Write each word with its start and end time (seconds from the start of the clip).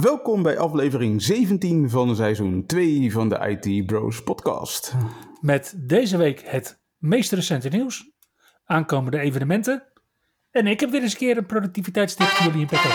Welkom 0.00 0.42
bij 0.42 0.58
aflevering 0.58 1.22
17 1.22 1.90
van 1.90 2.16
seizoen 2.16 2.66
2 2.66 3.12
van 3.12 3.28
de 3.28 3.58
IT 3.60 3.86
Bros 3.86 4.22
podcast. 4.22 4.94
Met 5.40 5.74
deze 5.76 6.16
week 6.16 6.42
het 6.44 6.82
meest 6.98 7.32
recente 7.32 7.68
nieuws, 7.68 8.10
aankomende 8.64 9.18
evenementen. 9.18 9.82
En 10.50 10.66
ik 10.66 10.80
heb 10.80 10.90
weer 10.90 11.02
eens 11.02 11.12
een 11.12 11.18
keer 11.18 11.36
een 11.36 11.46
productiviteitstip 11.46 12.26
voor 12.26 12.46
jullie 12.46 12.60
in 12.60 12.66
petto. 12.66 12.88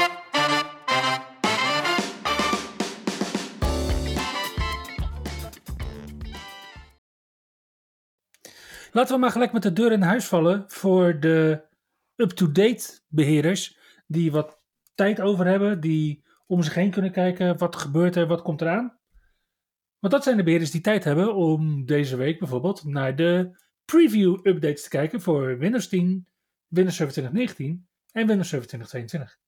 Laten 8.91 9.15
we 9.15 9.21
maar 9.21 9.31
gelijk 9.31 9.53
met 9.53 9.63
de 9.63 9.73
deur 9.73 9.91
in 9.91 10.01
huis 10.01 10.26
vallen 10.26 10.63
voor 10.67 11.20
de 11.20 11.62
up-to-date 12.15 12.99
beheerders 13.07 13.77
die 14.07 14.31
wat 14.31 14.59
tijd 14.95 15.21
over 15.21 15.45
hebben, 15.45 15.79
die 15.79 16.23
om 16.45 16.63
zich 16.63 16.73
heen 16.73 16.91
kunnen 16.91 17.12
kijken 17.12 17.58
wat 17.58 17.76
gebeurt 17.76 18.16
er, 18.16 18.27
wat 18.27 18.41
komt 18.41 18.62
eraan. 18.62 18.99
Want 19.99 20.13
dat 20.13 20.23
zijn 20.23 20.38
de 20.38 20.44
beheerders 20.44 20.71
die 20.71 20.81
tijd 20.81 21.04
hebben 21.04 21.35
om 21.35 21.85
deze 21.85 22.16
week 22.16 22.40
bijvoorbeeld 22.40 22.84
naar 22.84 23.15
de 23.15 23.60
preview 23.85 24.48
updates 24.48 24.84
te 24.84 24.90
kijken 24.90 25.21
voor 25.21 25.57
Windows 25.57 25.87
10, 25.87 26.27
Windows 26.68 26.96
Server 26.96 27.13
2019 27.13 27.87
en 28.12 28.27
Windows 28.27 28.49
Server 28.49 28.68
2022. 28.68 29.43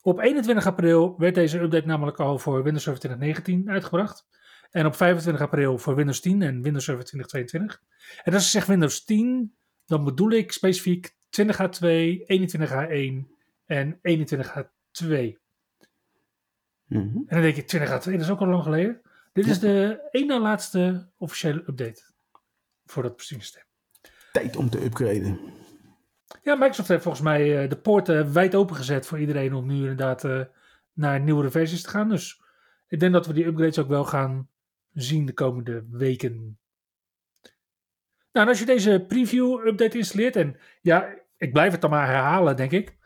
Op 0.00 0.18
21 0.20 0.66
april 0.66 1.18
werd 1.18 1.34
deze 1.34 1.58
update 1.58 1.86
namelijk 1.86 2.20
al 2.20 2.38
voor 2.38 2.62
Windows 2.62 2.82
Server 2.82 3.00
2019 3.00 3.70
uitgebracht. 3.70 4.26
En 4.70 4.86
op 4.86 4.94
25 4.94 5.42
april 5.42 5.78
voor 5.78 5.94
Windows 5.94 6.20
10 6.20 6.42
en 6.42 6.62
Windows 6.62 6.84
Server 6.84 7.04
2022. 7.04 7.82
En 8.22 8.34
als 8.34 8.44
ik 8.44 8.50
zeg 8.50 8.66
Windows 8.66 9.04
10, 9.04 9.56
dan 9.86 10.04
bedoel 10.04 10.30
ik 10.30 10.52
specifiek 10.52 11.14
20H2, 11.40 11.86
21H1 12.26 13.28
en 13.66 14.00
21H2. 14.08 15.41
Mhm. 16.92 17.16
En 17.16 17.24
dan 17.28 17.40
denk 17.40 17.56
je, 17.56 17.64
20 17.64 17.90
dat 17.90 18.06
is 18.06 18.30
ook 18.30 18.40
al 18.40 18.46
lang 18.46 18.62
geleden. 18.62 19.00
Dit 19.32 19.46
is 19.46 19.58
de 19.58 20.08
één 20.10 20.26
na 20.26 20.40
laatste 20.40 21.08
officiële 21.16 21.64
update 21.66 22.02
voor 22.86 23.02
dat 23.02 23.16
besturingssysteem. 23.16 23.64
Tijd 24.32 24.56
om 24.56 24.70
te 24.70 24.84
upgraden. 24.84 25.40
Ja, 26.42 26.54
Microsoft 26.54 26.88
heeft 26.88 27.02
volgens 27.02 27.22
mij 27.22 27.62
eh, 27.62 27.68
de 27.68 27.76
poorten 27.76 28.32
wijd 28.32 28.54
open 28.54 28.76
gezet 28.76 29.06
voor 29.06 29.18
iedereen 29.18 29.54
om 29.54 29.66
nu 29.66 29.74
inderdaad 29.74 30.24
eh, 30.24 30.40
naar 30.92 31.20
nieuwere 31.20 31.50
versies 31.50 31.82
te 31.82 31.88
gaan. 31.88 32.08
Dus 32.08 32.42
ik 32.88 33.00
denk 33.00 33.12
dat 33.12 33.26
we 33.26 33.32
die 33.32 33.46
upgrades 33.46 33.78
ook 33.78 33.88
wel 33.88 34.04
gaan 34.04 34.48
zien 34.92 35.26
de 35.26 35.32
komende 35.32 35.84
weken. 35.90 36.58
Nou, 38.32 38.46
en 38.46 38.48
als 38.48 38.58
je 38.58 38.66
deze 38.66 39.04
preview 39.08 39.66
update 39.66 39.98
installeert, 39.98 40.36
en 40.36 40.56
ja, 40.80 41.08
ik 41.36 41.52
blijf 41.52 41.72
het 41.72 41.80
dan 41.80 41.90
maar 41.90 42.06
herhalen, 42.06 42.56
denk 42.56 42.70
ik. 42.70 42.96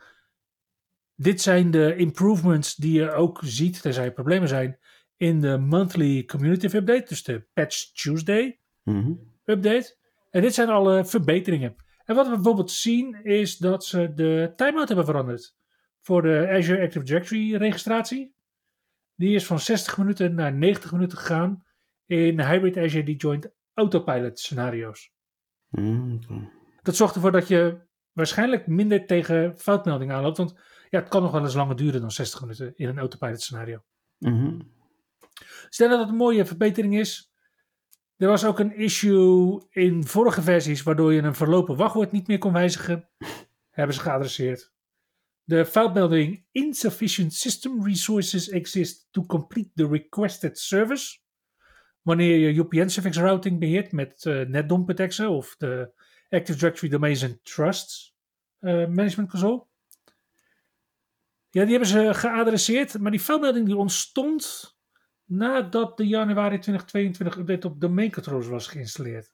Dit 1.19 1.41
zijn 1.41 1.71
de 1.71 1.95
improvements 1.95 2.75
die 2.75 2.93
je 2.93 3.11
ook 3.11 3.39
ziet, 3.43 3.81
tenzij 3.81 4.05
er 4.05 4.11
problemen 4.11 4.47
zijn, 4.47 4.79
in 5.15 5.41
de 5.41 5.57
monthly 5.57 6.25
community 6.25 6.65
update, 6.65 7.05
dus 7.07 7.23
de 7.23 7.45
Patch 7.53 7.91
Tuesday 7.93 8.59
Mhm. 8.83 9.11
update. 9.45 9.95
En 10.31 10.41
dit 10.41 10.53
zijn 10.53 10.69
alle 10.69 11.05
verbeteringen. 11.05 11.75
En 12.05 12.15
wat 12.15 12.27
we 12.27 12.33
bijvoorbeeld 12.33 12.71
zien 12.71 13.23
is 13.23 13.57
dat 13.57 13.85
ze 13.85 14.13
de 14.13 14.53
timeout 14.55 14.87
hebben 14.87 15.05
veranderd 15.05 15.55
voor 16.01 16.21
de 16.21 16.47
Azure 16.51 16.81
Active 16.81 17.05
Directory 17.05 17.55
registratie. 17.55 18.33
Die 19.15 19.35
is 19.35 19.45
van 19.45 19.59
60 19.59 19.97
minuten 19.97 20.35
naar 20.35 20.53
90 20.53 20.91
minuten 20.91 21.17
gegaan 21.17 21.63
in 22.05 22.41
Hybrid 22.41 22.77
Azure 22.77 23.15
Joint 23.15 23.49
Autopilot 23.73 24.39
scenario's. 24.39 25.11
Mhm. 25.69 26.17
Dat 26.81 26.95
zorgt 26.95 27.15
ervoor 27.15 27.31
dat 27.31 27.47
je 27.47 27.77
waarschijnlijk 28.11 28.67
minder 28.67 29.05
tegen 29.05 29.57
foutmeldingen 29.57 30.15
aanloopt. 30.15 30.37
Want 30.37 30.55
ja, 30.89 30.99
het 30.99 31.09
kan 31.09 31.21
nog 31.21 31.31
wel 31.31 31.43
eens 31.43 31.53
langer 31.53 31.75
duren 31.75 32.01
dan 32.01 32.11
60 32.11 32.41
minuten 32.41 32.73
in 32.75 32.87
een 32.87 32.99
autopilot 32.99 33.41
scenario. 33.41 33.83
Mhm. 34.17 34.59
Stel 35.69 35.89
dat 35.89 35.99
het 35.99 36.09
een 36.09 36.15
mooie 36.15 36.45
verbetering 36.45 36.97
is. 36.97 37.31
Er 38.17 38.27
was 38.27 38.45
ook 38.45 38.59
een 38.59 38.75
issue 38.75 39.65
in 39.69 40.07
vorige 40.07 40.41
versies 40.41 40.83
waardoor 40.83 41.13
je 41.13 41.21
een 41.21 41.35
verlopen 41.35 41.75
wachtwoord 41.75 42.11
niet 42.11 42.27
meer 42.27 42.37
kon 42.37 42.53
wijzigen. 42.53 43.09
Hebben 43.77 43.95
ze 43.95 44.01
geadresseerd. 44.01 44.73
De 45.43 45.65
foutmelding 45.65 46.45
Insufficient 46.51 47.33
System 47.33 47.85
Resources 47.85 48.49
Exist 48.49 49.07
to 49.11 49.25
Complete 49.25 49.69
the 49.75 49.87
Requested 49.87 50.59
Service. 50.59 51.19
Wanneer 52.01 52.37
je 52.37 52.59
UPN 52.59 52.87
Suffix 52.87 53.17
Routing 53.17 53.59
beheert 53.59 53.91
met 53.91 54.25
uh, 54.25 54.47
NetDOM 54.47 54.85
of 55.27 55.55
de 55.57 55.91
Active 56.29 56.57
Directory 56.57 56.91
Domains 56.91 57.23
and 57.23 57.43
Trusts 57.43 58.15
uh, 58.59 58.87
Management 58.87 59.29
Console. 59.29 59.67
Ja, 61.57 61.63
die 61.63 61.71
hebben 61.71 61.89
ze 61.89 62.13
geadresseerd, 62.13 62.99
maar 62.99 63.11
die 63.11 63.19
foutmelding 63.19 63.65
die 63.65 63.77
ontstond 63.77 64.75
nadat 65.25 65.97
de 65.97 66.07
januari 66.07 66.59
2022 66.59 67.37
update 67.37 67.67
op 67.67 67.81
domain 67.81 68.11
controllers 68.11 68.47
was 68.47 68.67
geïnstalleerd. 68.67 69.33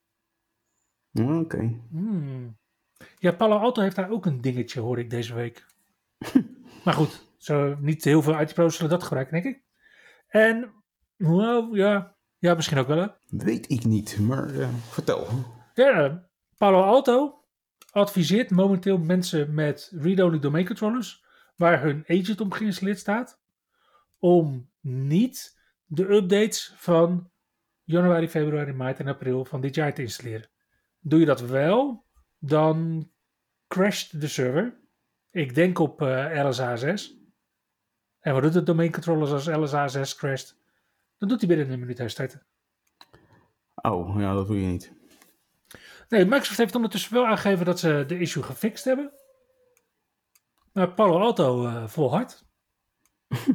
Oké. 1.13 1.79
Hmm. 1.89 2.57
Ja, 3.17 3.31
Palo 3.31 3.57
Alto 3.57 3.81
heeft 3.81 3.95
daar 3.95 4.09
ook 4.09 4.25
een 4.25 4.41
dingetje, 4.41 4.79
hoor 4.79 4.99
ik 4.99 5.09
deze 5.09 5.33
week. 5.33 5.65
maar 6.85 6.93
goed, 6.93 7.33
zo 7.37 7.75
niet 7.79 8.03
heel 8.03 8.21
veel 8.21 8.39
IT-pro's 8.39 8.75
zullen 8.75 8.91
dat 8.91 9.03
gebruiken, 9.03 9.41
denk 9.41 9.55
ik. 9.55 9.63
En, 10.27 10.73
well, 11.15 11.67
ja, 11.71 12.15
ja, 12.37 12.53
misschien 12.53 12.77
ook 12.77 12.87
wel, 12.87 12.97
hè? 12.97 13.07
Weet 13.27 13.69
ik 13.69 13.85
niet, 13.85 14.19
maar 14.19 14.49
uh, 14.49 14.69
vertel. 14.89 15.27
Ja, 15.73 16.27
Palo 16.57 16.81
Alto 16.81 17.43
adviseert 17.91 18.49
momenteel 18.49 18.97
mensen 18.97 19.53
met 19.53 19.91
read-only 19.95 20.39
domain 20.39 20.65
controllers, 20.65 21.22
waar 21.55 21.81
hun 21.81 22.03
agent 22.07 22.41
op 22.41 22.51
geïnstalleerd 22.51 22.99
staat, 22.99 23.41
om 24.19 24.71
niet 24.79 25.61
de 25.85 26.09
updates 26.09 26.73
van 26.75 27.31
januari, 27.83 28.29
februari, 28.29 28.73
maart 28.73 28.99
en 28.99 29.07
april 29.07 29.45
van 29.45 29.61
dit 29.61 29.75
jaar 29.75 29.93
te 29.93 30.01
installeren. 30.01 30.49
Doe 30.99 31.19
je 31.19 31.25
dat 31.25 31.41
wel, 31.41 32.05
dan 32.39 33.09
crasht 33.67 34.21
de 34.21 34.27
server. 34.27 34.81
Ik 35.31 35.55
denk 35.55 35.79
op 35.79 36.01
uh, 36.01 36.47
LSA 36.47 36.75
6. 36.75 37.17
En 38.19 38.33
wat 38.33 38.41
doet 38.43 38.53
de 38.53 38.63
domain 38.63 38.91
controllers 38.91 39.31
als 39.31 39.45
LSA 39.45 39.87
6 39.87 40.15
crasht? 40.15 40.61
Dan 41.17 41.29
doet 41.29 41.39
hij 41.39 41.47
binnen 41.47 41.71
een 41.71 41.79
minuut 41.79 41.97
herstarten. 41.97 42.45
Oh, 43.75 44.19
ja, 44.19 44.33
dat 44.33 44.47
doe 44.47 44.61
je 44.61 44.67
niet. 44.67 44.93
Nee, 46.09 46.25
Microsoft 46.25 46.57
heeft 46.57 46.75
ondertussen 46.75 47.13
wel 47.13 47.25
aangegeven 47.25 47.65
dat 47.65 47.79
ze 47.79 48.03
de 48.07 48.19
issue 48.19 48.43
gefixt 48.43 48.85
hebben. 48.85 49.11
Maar 50.73 50.93
Palo 50.93 51.19
Alto 51.19 51.65
uh, 51.65 51.87
volhard. 51.87 52.45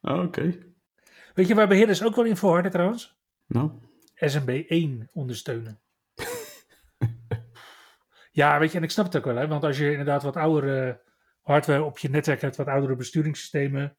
Oké. 0.00 0.22
Okay. 0.22 0.68
Weet 1.34 1.48
je 1.48 1.54
waar 1.54 1.68
beheerders 1.68 2.02
ook 2.02 2.16
wel 2.16 2.24
in 2.24 2.36
volharden 2.36 2.70
trouwens? 2.70 3.18
Nou? 3.46 3.70
SMB1 4.24 5.10
ondersteunen. 5.12 5.80
ja, 8.30 8.58
weet 8.58 8.72
je, 8.72 8.78
en 8.78 8.84
ik 8.84 8.90
snap 8.90 9.04
het 9.04 9.16
ook 9.16 9.24
wel, 9.24 9.36
hè? 9.36 9.48
want 9.48 9.64
als 9.64 9.78
je 9.78 9.90
inderdaad 9.90 10.22
wat 10.22 10.36
oudere 10.36 11.02
hardware 11.42 11.82
op 11.82 11.98
je 11.98 12.10
netwerk 12.10 12.40
hebt, 12.40 12.56
wat 12.56 12.66
oudere 12.66 12.96
besturingssystemen, 12.96 13.96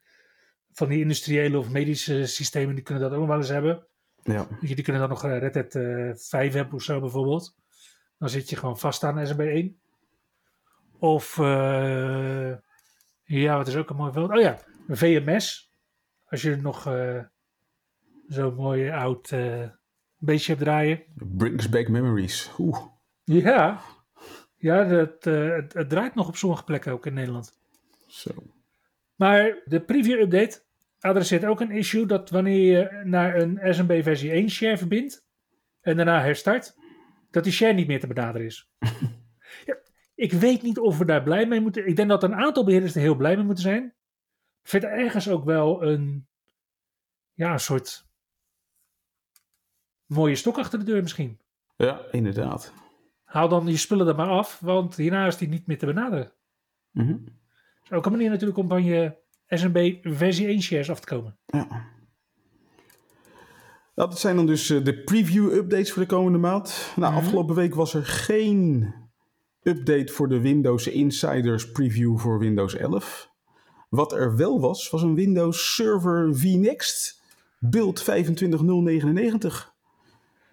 van 0.72 0.90
die 0.90 1.00
industriële 1.00 1.58
of 1.58 1.70
medische 1.70 2.26
systemen, 2.26 2.76
die 2.76 2.84
kunnen 2.84 3.10
dat 3.10 3.20
ook 3.20 3.28
wel 3.28 3.38
eens 3.38 3.50
hebben. 3.50 3.88
Ja. 4.24 4.48
Die 4.62 4.82
kunnen 4.82 5.02
dan 5.02 5.10
nog 5.10 5.24
Red 5.24 5.56
Hat 5.56 5.76
uh, 5.76 6.12
5 6.16 6.54
hebben 6.54 6.74
of 6.74 6.82
zo 6.82 7.00
bijvoorbeeld. 7.00 7.56
Dan 8.18 8.30
zit 8.30 8.50
je 8.50 8.56
gewoon 8.56 8.80
vast 8.80 9.04
aan 9.04 9.28
SMB1. 9.28 9.88
Of, 11.00 11.38
uh, 11.38 12.54
ja, 13.24 13.58
wat 13.58 13.68
is 13.68 13.76
ook 13.76 13.90
een 13.90 13.96
mooi 13.96 14.14
voorbeeld? 14.14 14.40
Oh 14.40 14.46
ja, 14.46 14.60
VMS. 14.88 15.74
Als 16.26 16.42
je 16.42 16.56
nog 16.56 16.88
uh, 16.88 17.24
zo'n 18.28 18.54
mooi 18.54 18.90
oud 18.90 19.32
uh, 19.32 19.70
beestje 20.18 20.52
hebt 20.52 20.64
draaien. 20.64 21.04
Brings 21.16 21.70
back 21.70 21.88
memories. 21.88 22.52
Oeh. 22.58 22.80
Ja, 23.24 23.82
ja 24.56 24.84
dat, 24.84 25.24
het, 25.24 25.74
het 25.74 25.90
draait 25.90 26.16
nog 26.16 26.28
op 26.28 26.36
sommige 26.36 26.64
plekken 26.64 26.92
ook 26.92 27.06
in 27.06 27.14
Nederland. 27.14 27.58
Zo. 28.08 28.32
Maar 29.16 29.62
de 29.66 29.82
preview 29.82 30.20
update 30.20 30.62
adresseert 31.00 31.46
ook 31.46 31.60
een 31.60 31.72
issue 31.72 32.06
dat 32.06 32.30
wanneer 32.30 32.78
je 32.78 33.02
naar 33.04 33.36
een 33.36 33.74
SMB 33.74 34.04
versie 34.04 34.32
1 34.32 34.50
share 34.50 34.78
verbindt 34.78 35.26
en 35.82 35.96
daarna 35.96 36.22
herstart, 36.22 36.76
dat 37.32 37.44
die 37.44 37.54
share 37.54 37.74
niet 37.74 37.88
meer 37.88 38.00
te 38.00 38.08
benaderen 38.08 38.48
is. 38.48 38.70
Ik 40.20 40.32
weet 40.34 40.62
niet 40.62 40.80
of 40.80 40.98
we 40.98 41.06
daar 41.06 41.24
blij 41.24 41.46
mee 41.48 41.60
moeten. 41.62 41.88
Ik 41.88 41.96
denk 41.96 42.10
dat 42.10 42.24
een 42.24 42.36
aantal 42.36 42.64
beheerders 42.64 42.96
er 42.96 43.02
heel 43.02 43.16
blij 43.16 43.36
mee 43.36 43.46
moeten 43.46 43.64
zijn. 43.64 43.84
Ik 44.62 44.70
vind 44.70 44.84
ergens 44.84 45.30
ook 45.30 45.44
wel 45.46 45.84
een, 45.84 46.28
ja, 47.34 47.52
een 47.54 47.60
soort 47.60 48.08
mooie 50.06 50.36
stok 50.36 50.58
achter 50.58 50.80
de 50.80 50.86
deur 50.86 51.02
misschien. 51.02 51.40
Ja, 51.76 52.02
inderdaad. 52.12 52.74
Haal 53.24 53.50
dan 53.50 53.68
je 53.68 53.78
spullen 53.78 54.08
er 54.08 54.16
maar 54.16 54.30
af, 54.30 54.60
want 54.60 54.96
hierna 54.96 55.26
is 55.26 55.38
die 55.38 55.48
niet 55.48 55.68
meer 55.68 55.78
te 55.78 55.86
benaderen. 55.86 56.34
Mhm. 56.92 57.18
is 57.84 57.92
ook 57.92 58.06
een 58.06 58.12
manier 58.12 58.30
natuurlijk 58.30 58.58
om 58.60 58.68
van 58.70 58.84
je 58.84 59.18
SMB 59.48 59.98
versie 60.02 60.48
1 60.48 60.62
shares 60.62 60.90
af 60.90 61.00
te 61.00 61.08
komen. 61.08 61.38
Ja. 61.46 61.88
Dat 63.96 64.20
zijn 64.20 64.36
dan 64.36 64.46
dus 64.46 64.70
eh, 64.70 64.84
de 64.84 65.04
preview-updates 65.04 65.92
voor 65.92 66.02
de 66.02 66.08
komende 66.08 66.38
maand. 66.38 66.92
Nou, 66.96 67.14
Mhm. 67.14 67.22
afgelopen 67.24 67.56
week 67.56 67.76
was 67.76 67.94
er 67.94 68.06
geen 68.06 68.94
update 69.70 70.14
voor 70.14 70.28
de 70.28 70.40
Windows 70.40 70.88
Insiders 70.88 71.72
preview 71.72 72.18
voor 72.18 72.40
Windows 72.40 72.76
11. 72.76 73.30
Wat 73.90 74.14
er 74.14 74.36
wel 74.36 74.60
was, 74.60 74.90
was 74.90 75.02
een 75.02 75.16
Windows 75.16 75.76
Server 75.76 76.38
vNext 76.38 77.22
build 77.60 78.04
25099. 78.04 79.74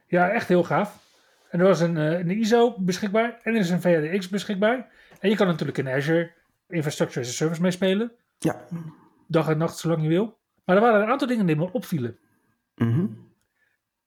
Ja, 0.06 0.30
echt 0.30 0.48
heel 0.48 0.64
gaaf. 0.64 1.04
En 1.50 1.60
er 1.60 1.66
was 1.66 1.80
een, 1.80 1.96
eh, 1.96 2.18
een 2.18 2.30
ISO 2.30 2.74
beschikbaar 2.78 3.40
en 3.42 3.54
er 3.54 3.60
is 3.60 3.70
een 3.70 3.80
VRDX 3.80 4.28
beschikbaar. 4.28 4.90
En 5.20 5.30
je 5.30 5.36
kan 5.36 5.46
natuurlijk 5.46 5.78
in 5.78 5.88
Azure 5.88 6.32
Infrastructure 6.68 7.20
as 7.20 7.28
a 7.28 7.32
Service 7.32 7.62
meespelen. 7.62 8.12
Ja. 8.38 8.64
Dag 9.28 9.48
en 9.48 9.58
nacht, 9.58 9.78
zolang 9.78 10.02
je 10.02 10.08
wil. 10.08 10.38
Maar 10.64 10.76
er 10.76 10.82
waren 10.82 11.02
een 11.02 11.10
aantal 11.10 11.28
dingen 11.28 11.46
die 11.46 11.56
me 11.56 11.72
opvielen. 11.72 12.18
Mhm. 12.74 13.06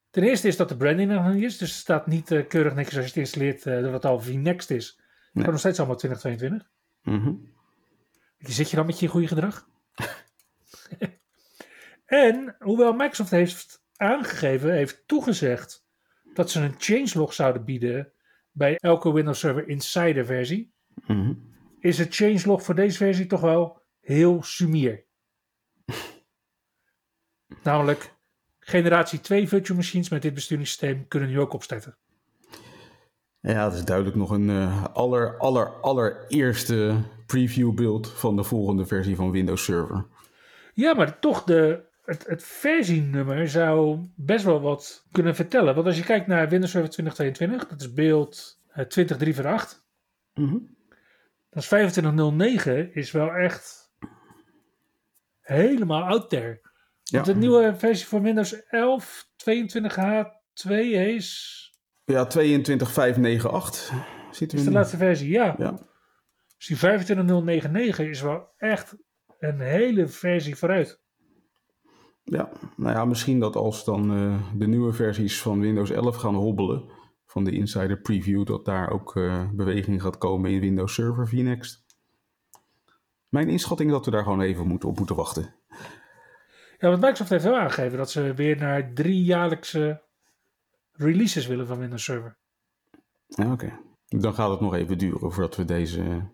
Ten 0.10 0.24
eerste 0.24 0.48
is 0.48 0.58
dat 0.58 0.70
de 0.70 0.78
branding 0.78 1.12
er 1.12 1.24
nog 1.24 1.34
niet 1.34 1.44
is. 1.44 1.58
Dus 1.58 1.72
het 1.72 1.80
staat 1.80 2.08
niet 2.08 2.32
eh, 2.32 2.48
keurig 2.48 2.74
netjes 2.74 2.96
als 2.96 3.06
je 3.06 3.12
het 3.12 3.20
installeert 3.20 3.66
eh, 3.66 3.82
dat 3.82 3.94
het 3.94 4.06
al 4.06 4.20
VNext 4.20 4.72
is. 4.72 4.99
Is 5.34 5.46
nog 5.46 5.60
steeds 5.60 5.78
allemaal 5.78 5.98
2022. 5.98 6.72
Mhm. 7.02 7.34
Zit 8.38 8.70
je 8.70 8.76
dan 8.76 8.86
met 8.86 9.00
je 9.00 9.08
goede 9.08 9.28
gedrag? 9.28 9.70
en 12.06 12.56
hoewel 12.60 12.94
Microsoft 12.94 13.32
heeft 13.32 13.84
aangegeven, 13.96 14.74
heeft 14.74 15.08
toegezegd 15.08 15.86
dat 16.34 16.52
ze 16.52 16.60
een 16.62 16.76
changelog 16.78 17.34
zouden 17.34 17.66
bieden 17.66 18.14
bij 18.52 18.76
elke 18.76 19.14
Windows 19.14 19.40
Server 19.40 19.68
Insider 19.68 20.26
versie, 20.26 20.74
Mhm. 21.06 21.34
is 21.80 21.98
het 21.98 22.16
changelog 22.16 22.64
voor 22.64 22.76
deze 22.76 22.98
versie 22.98 23.26
toch 23.26 23.42
wel 23.42 23.82
heel 24.00 24.44
sumier. 24.44 25.06
Namelijk, 27.64 28.14
generatie 28.60 29.20
2 29.20 29.48
virtual 29.48 29.78
machines 29.78 30.10
met 30.10 30.22
dit 30.22 30.34
besturingssysteem 30.34 31.08
kunnen 31.08 31.30
nu 31.30 31.40
ook 31.40 31.54
opstarten. 31.54 31.98
Ja, 33.42 33.66
het 33.66 33.74
is 33.74 33.86
duidelijk 33.86 34.16
nog 34.16 34.30
een 34.30 34.50
eh, 34.50 34.86
aller, 34.94 35.38
aller, 35.38 35.68
allereerste 35.68 36.96
preview 37.26 37.74
build 37.74 38.12
van 38.12 38.36
de 38.36 38.44
volgende 38.44 38.86
versie 38.86 39.16
van 39.16 39.32
Windows 39.32 39.64
Server. 39.64 40.06
Ja, 40.74 40.94
maar 40.94 41.20
toch, 41.20 41.44
de, 41.44 41.84
het, 42.06 42.28
het 42.28 42.44
versienummer 42.44 43.48
zou 43.50 44.00
best 44.16 44.46
wel 44.46 44.62
wat 44.62 45.06
kunnen 45.12 45.36
vertellen. 45.36 45.76
Want 45.76 45.88
als 45.88 45.98
je 45.98 46.04
kijkt 46.04 46.28
naar 46.28 46.50
Windows 46.50 46.72
Server 46.72 46.90
2022, 46.90 47.70
dat 47.70 47.82
is 47.82 47.94
beeld 47.94 48.62
eh, 48.68 48.86
20348. 48.86 49.84
Mhm. 50.34 50.58
Dat 51.50 51.64
is 51.64 51.68
2509, 51.68 52.94
is 52.94 53.12
wel 53.12 53.32
echt 53.32 53.92
helemaal 55.42 56.04
out 56.04 56.30
there. 56.30 56.60
Ja. 57.04 57.16
Want 57.18 57.26
de 57.26 57.36
nieuwe 57.36 57.76
versie 57.76 58.08
van 58.08 58.22
Windows 58.22 58.66
11, 58.66 59.28
22H2 59.36 60.72
is, 60.92 61.69
Ja, 62.10 62.26
22598 62.26 63.92
zitten 64.32 64.58
we 64.58 64.64
is 64.64 64.70
de 64.70 64.74
laatste 64.78 64.98
versie. 64.98 65.30
Ja, 65.30 65.56
Ja. 65.58 65.72
dus 66.58 66.68
die 66.68 66.78
25099 66.78 68.08
is 68.08 68.22
wel 68.22 68.48
echt 68.58 68.96
een 69.40 69.60
hele 69.60 70.08
versie 70.08 70.56
vooruit. 70.56 71.02
ja, 72.24 72.50
nou 72.76 72.96
ja, 72.96 73.06
misschien 73.06 73.40
dat 73.40 73.56
als 73.56 73.86
dan 73.86 74.12
eh, 74.14 74.58
de 74.58 74.68
nieuwe 74.68 74.94
versies 74.94 75.42
van 75.42 75.60
Windows 75.60 75.90
11 75.90 76.16
gaan 76.16 76.36
hobbelen, 76.36 76.84
van 77.26 77.44
de 77.44 77.52
Insider 77.52 78.02
Preview, 78.02 78.46
dat 78.46 78.66
daar 78.66 78.92
ook 78.92 79.16
eh, 79.16 79.50
beweging 79.52 80.02
gaat 80.02 80.18
komen 80.18 80.52
in 80.52 80.60
Windows 80.60 80.94
Server 80.94 81.28
vNext. 81.28 81.86
Mijn 83.28 83.50
inschatting 83.50 83.90
is 83.90 83.96
dat 83.96 84.06
we 84.06 84.12
daar 84.12 84.24
gewoon 84.24 84.42
even 84.42 84.68
moeten, 84.68 84.90
op 84.90 84.98
moeten 84.98 85.16
wachten. 85.16 85.56
Ja, 86.80 86.88
want 86.90 87.02
Microsoft 87.02 87.30
heeft 87.30 87.44
wel 87.44 87.58
aangegeven 87.58 87.98
dat 87.98 88.12
ze 88.12 88.34
weer 88.34 88.58
naar 88.58 88.94
drie 88.94 89.24
jaarlijkse 89.24 90.08
releases 91.00 91.48
willen 91.48 91.68
van 91.68 91.80
Windows 91.80 92.04
Server. 92.04 92.38
Ja, 93.28 93.52
Oké, 93.52 93.80
dan 94.08 94.34
gaat 94.34 94.50
het 94.50 94.60
nog 94.60 94.74
even 94.74 94.98
duren 94.98 95.32
voordat 95.32 95.56
we 95.56 95.66
deze 95.66 96.30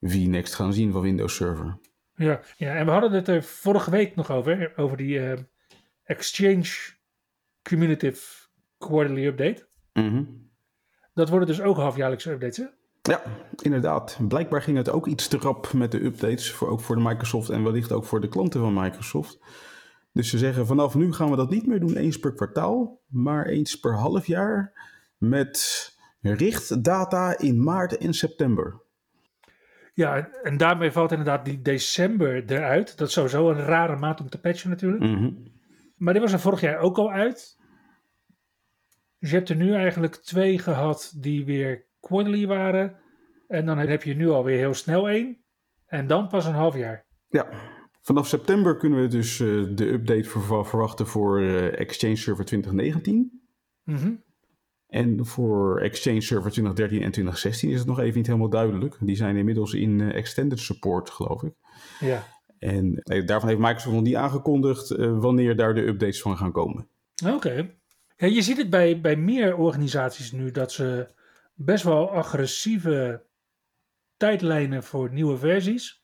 vNext 0.00 0.54
gaan 0.54 0.72
zien 0.72 0.92
van 0.92 1.00
Windows 1.00 1.34
Server. 1.34 1.78
Ja, 2.14 2.40
ja, 2.56 2.74
en 2.74 2.84
we 2.84 2.90
hadden 2.90 3.12
het 3.12 3.28
er 3.28 3.42
vorige 3.42 3.90
week 3.90 4.16
nog 4.16 4.30
over, 4.30 4.72
over 4.76 4.96
die 4.96 5.20
eh, 5.20 5.38
Exchange 6.04 6.96
Cumulative 7.62 8.48
Quarterly 8.78 9.26
Update. 9.26 9.68
Mhm. 9.92 10.24
Dat 11.14 11.28
worden 11.28 11.48
dus 11.48 11.60
ook 11.60 11.76
halfjaarlijkse 11.76 12.30
updates, 12.30 12.56
hè? 12.56 12.66
Ja, 13.02 13.22
inderdaad. 13.62 14.18
Blijkbaar 14.28 14.62
ging 14.62 14.76
het 14.76 14.88
ook 14.88 15.06
iets 15.06 15.28
te 15.28 15.38
rap 15.38 15.72
met 15.72 15.92
de 15.92 16.04
updates, 16.04 16.52
voor, 16.52 16.68
ook 16.68 16.80
voor 16.80 16.96
de 16.96 17.02
Microsoft 17.02 17.48
en 17.48 17.64
wellicht 17.64 17.92
ook 17.92 18.04
voor 18.04 18.20
de 18.20 18.28
klanten 18.28 18.60
van 18.60 18.74
Microsoft. 18.74 19.38
Dus 20.18 20.30
ze 20.30 20.38
zeggen 20.38 20.66
vanaf 20.66 20.94
nu 20.94 21.12
gaan 21.12 21.30
we 21.30 21.36
dat 21.36 21.50
niet 21.50 21.66
meer 21.66 21.80
doen 21.80 21.96
eens 21.96 22.18
per 22.18 22.34
kwartaal, 22.34 23.00
maar 23.06 23.46
eens 23.46 23.80
per 23.80 23.94
half 23.94 24.26
jaar 24.26 24.72
met 25.16 25.58
richtdata 26.20 27.38
in 27.38 27.62
maart 27.62 27.96
en 27.96 28.14
september. 28.14 28.82
Ja, 29.94 30.30
en, 30.42 30.56
daarmee 30.56 30.90
valt 30.90 31.10
inderdaad 31.10 31.44
die 31.44 31.62
december 31.62 32.44
eruit. 32.44 32.98
Dat 32.98 33.08
is 33.08 33.14
sowieso 33.14 33.50
een 33.50 33.64
rare 33.64 33.96
maand 33.96 34.20
om 34.20 34.28
te 34.28 34.40
patchen 34.40 34.70
natuurlijk. 34.70 35.02
Mhm. 35.02 35.30
Maar 35.96 36.12
die 36.12 36.22
was 36.22 36.32
er 36.32 36.40
vorig 36.40 36.60
jaar 36.60 36.78
ook 36.78 36.98
al 36.98 37.10
uit. 37.10 37.58
Dus 39.18 39.30
je 39.30 39.36
hebt 39.36 39.48
er 39.48 39.56
nu 39.56 39.74
eigenlijk 39.74 40.14
twee 40.14 40.58
gehad 40.58 41.14
die 41.16 41.44
weer 41.44 41.84
quarterly 42.00 42.46
waren. 42.46 42.96
En 43.48 43.66
dan 43.66 43.78
heb 43.78 44.02
je 44.02 44.14
nu 44.14 44.28
alweer 44.28 44.58
heel 44.58 44.74
snel 44.74 45.08
één. 45.08 45.38
En 45.86 46.06
dan 46.06 46.28
pas 46.28 46.46
een 46.46 46.54
half 46.54 46.76
jaar. 46.76 47.06
Ja, 47.28 47.46
vanaf 48.08 48.26
september 48.26 48.76
kunnen 48.76 49.00
we 49.00 49.06
dus 49.06 49.40
eh, 49.40 49.46
de 49.70 49.86
update 49.92 50.28
ver- 50.28 50.66
verwachten 50.66 51.06
voor 51.06 51.40
eh, 51.40 51.80
Exchange 51.80 52.16
Server 52.16 52.44
2019. 52.44 53.42
Mhm. 53.84 54.12
En 54.86 55.26
voor 55.26 55.80
Exchange 55.80 56.20
Server 56.20 56.50
2013 56.50 57.02
en 57.02 57.10
2016 57.10 57.70
is 57.70 57.78
het 57.78 57.88
nog 57.88 57.98
even 57.98 58.16
niet 58.16 58.26
helemaal 58.26 58.48
duidelijk. 58.48 58.96
Die 59.00 59.16
zijn 59.16 59.36
inmiddels 59.36 59.72
in 59.72 60.00
eh, 60.00 60.14
extended 60.14 60.58
support, 60.58 61.10
geloof 61.10 61.42
ik. 61.42 61.52
Ja. 62.00 62.26
En 62.58 62.94
daarvan 63.26 63.48
heeft 63.48 63.60
Microsoft 63.60 63.94
nog 63.94 64.04
niet 64.04 64.16
aangekondigd 64.16 64.88
wanneer 64.96 65.56
daar 65.56 65.74
de 65.74 65.86
updates 65.86 66.22
van 66.22 66.36
gaan 66.36 66.52
komen. 66.52 66.88
Oké. 67.26 67.70
Ja, 68.16 68.26
je 68.26 68.42
ziet 68.42 68.56
het 68.56 68.70
bij, 68.70 69.00
bij 69.00 69.16
meer 69.16 69.56
organisaties 69.56 70.32
nu 70.32 70.50
dat 70.50 70.72
ze 70.72 71.08
best 71.54 71.84
wel 71.84 72.10
agressieve 72.10 73.24
tijdlijnen 74.16 74.82
voor 74.82 75.12
nieuwe 75.12 75.36
versies 75.36 76.02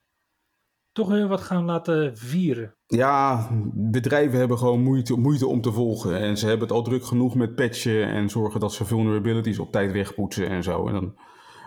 toch 0.94 1.08
weer 1.08 1.28
wat 1.28 1.40
gaan 1.40 1.64
laten 1.64 2.16
vieren. 2.16 2.74
Ja, 2.86 3.48
bedrijven 3.72 4.38
hebben 4.38 4.58
gewoon 4.58 4.82
moeite, 4.82 5.16
moeite 5.16 5.46
om 5.46 5.60
te 5.60 5.72
volgen. 5.72 6.18
En 6.18 6.36
ze 6.36 6.46
hebben 6.46 6.66
het 6.66 6.76
al 6.76 6.82
druk 6.82 7.04
genoeg 7.04 7.34
met 7.34 7.54
patchen 7.54 8.06
en 8.06 8.28
zorgen 8.28 8.60
dat 8.60 8.72
ze 8.72 8.84
vulnerabilities 8.84 9.58
op 9.58 9.72
tijd 9.72 9.92
wegpoetsen 9.92 10.48
en 10.48 10.62
zo. 10.62 10.86
En 10.86 10.92
dan 10.92 11.14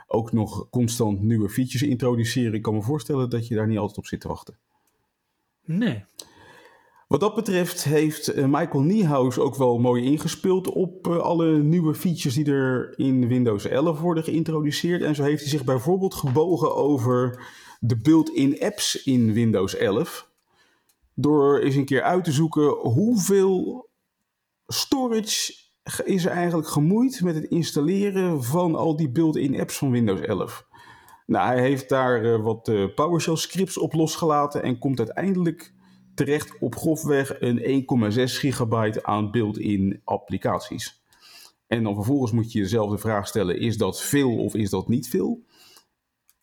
ook 0.07 0.31
nog 0.31 0.69
constant 0.69 1.21
nieuwe 1.21 1.49
features 1.49 1.89
introduceren. 1.89 2.53
Ik 2.53 2.61
kan 2.61 2.73
me 2.73 2.81
voorstellen 2.81 3.29
dat 3.29 3.47
je 3.47 3.55
daar 3.55 3.67
niet 3.67 3.77
altijd 3.77 3.97
op 3.97 4.05
zit 4.05 4.21
te 4.21 4.27
wachten. 4.27 4.57
Nee. 5.65 6.03
Wat 7.07 7.19
dat 7.19 7.35
betreft 7.35 7.83
heeft 7.83 8.27
eh, 8.27 8.45
Michael 8.45 8.83
Niehaus 8.83 9.39
ook 9.39 9.55
wel 9.55 9.79
mooi 9.79 10.03
ingespeeld 10.03 10.67
op 10.67 11.07
eh, 11.07 11.17
alle 11.17 11.57
nieuwe 11.57 11.95
features 11.95 12.35
die 12.35 12.51
er 12.51 12.93
in 12.99 13.27
Windows 13.27 13.65
11 13.65 13.99
worden 13.99 14.23
geïntroduceerd. 14.23 15.01
En 15.01 15.15
zo 15.15 15.23
heeft 15.23 15.41
hij 15.41 15.49
zich 15.49 15.63
bijvoorbeeld 15.63 16.13
gebogen 16.13 16.75
over 16.75 17.39
de 17.79 17.97
built-in 17.97 18.59
apps 18.59 19.03
in 19.03 19.33
Windows 19.33 19.75
11. 19.75 20.29
Door 21.13 21.59
eens 21.59 21.75
een 21.75 21.85
keer 21.85 22.01
uit 22.01 22.23
te 22.23 22.31
zoeken 22.31 22.69
hoeveel 22.69 23.89
storage 24.67 25.53
is 26.03 26.25
er 26.25 26.31
eigenlijk 26.31 26.67
gemoeid 26.67 27.21
met 27.21 27.35
het 27.35 27.43
installeren 27.43 28.43
van 28.43 28.75
al 28.75 28.95
die 28.95 29.09
built-in 29.09 29.59
apps 29.59 29.77
van 29.77 29.91
Windows 29.91 30.19
11. 30.19 30.67
Nou, 31.25 31.47
hij 31.47 31.61
heeft 31.61 31.89
daar 31.89 32.23
eh, 32.23 32.43
wat 32.43 32.67
eh, 32.67 32.93
PowerShell 32.95 33.35
scripts 33.35 33.77
op 33.77 33.93
losgelaten 33.93 34.63
en 34.63 34.79
komt 34.79 34.99
uiteindelijk 34.99 35.73
terecht 36.15 36.57
op 36.59 36.75
grofweg 36.75 37.41
een 37.41 37.85
1,6 38.11 38.23
gigabyte 38.23 39.03
aan 39.03 39.31
built-in 39.31 40.01
applicaties. 40.03 41.01
En 41.67 41.83
dan 41.83 41.95
vervolgens 41.95 42.31
moet 42.31 42.51
je 42.51 42.59
jezelf 42.59 42.91
de 42.91 42.97
vraag 42.97 43.27
stellen: 43.27 43.59
is 43.59 43.77
dat 43.77 44.01
veel 44.01 44.37
of 44.37 44.53
is 44.55 44.69
dat 44.69 44.87
niet 44.87 45.09
veel? 45.09 45.45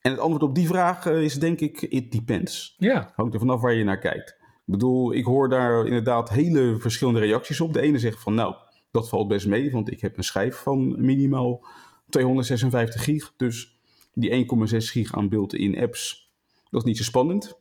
En 0.05 0.11
het 0.11 0.21
antwoord 0.21 0.43
op 0.43 0.55
die 0.55 0.67
vraag 0.67 1.07
eh, 1.07 1.23
is 1.23 1.35
denk 1.35 1.61
ik: 1.61 1.83
it 1.83 2.13
depends. 2.13 2.75
Ja. 2.79 3.13
Hangt 3.15 3.35
er 3.35 3.41
vanaf 3.41 3.61
waar 3.61 3.75
je 3.75 3.85
naar 3.85 3.99
kijkt. 3.99 4.31
Ik 4.41 4.73
bedoel, 4.73 5.15
ik 5.15 5.25
hoor 5.25 5.49
daar 5.49 5.87
inderdaad 5.87 6.31
hele 6.31 6.77
verschillende 6.79 7.21
reacties 7.21 7.61
op. 7.61 7.73
De 7.73 7.81
ene 7.81 7.99
zegt 7.99 8.21
van 8.21 8.35
nou, 8.35 8.55
dat 8.91 9.09
valt 9.09 9.29
best 9.29 9.47
mee, 9.47 9.71
want 9.71 9.91
ik 9.91 10.01
heb 10.01 10.17
een 10.17 10.25
schijf 10.25 10.57
van 10.57 11.05
minimaal 11.05 11.67
256 12.09 13.05
gig. 13.05 13.33
Dus 13.37 13.79
die 14.13 14.47
1,6 14.71 14.77
gig 14.77 15.15
aan 15.15 15.29
built-in 15.29 15.79
apps, 15.79 16.33
dat 16.71 16.81
is 16.81 16.87
niet 16.87 16.97
zo 16.97 17.03
spannend. 17.03 17.59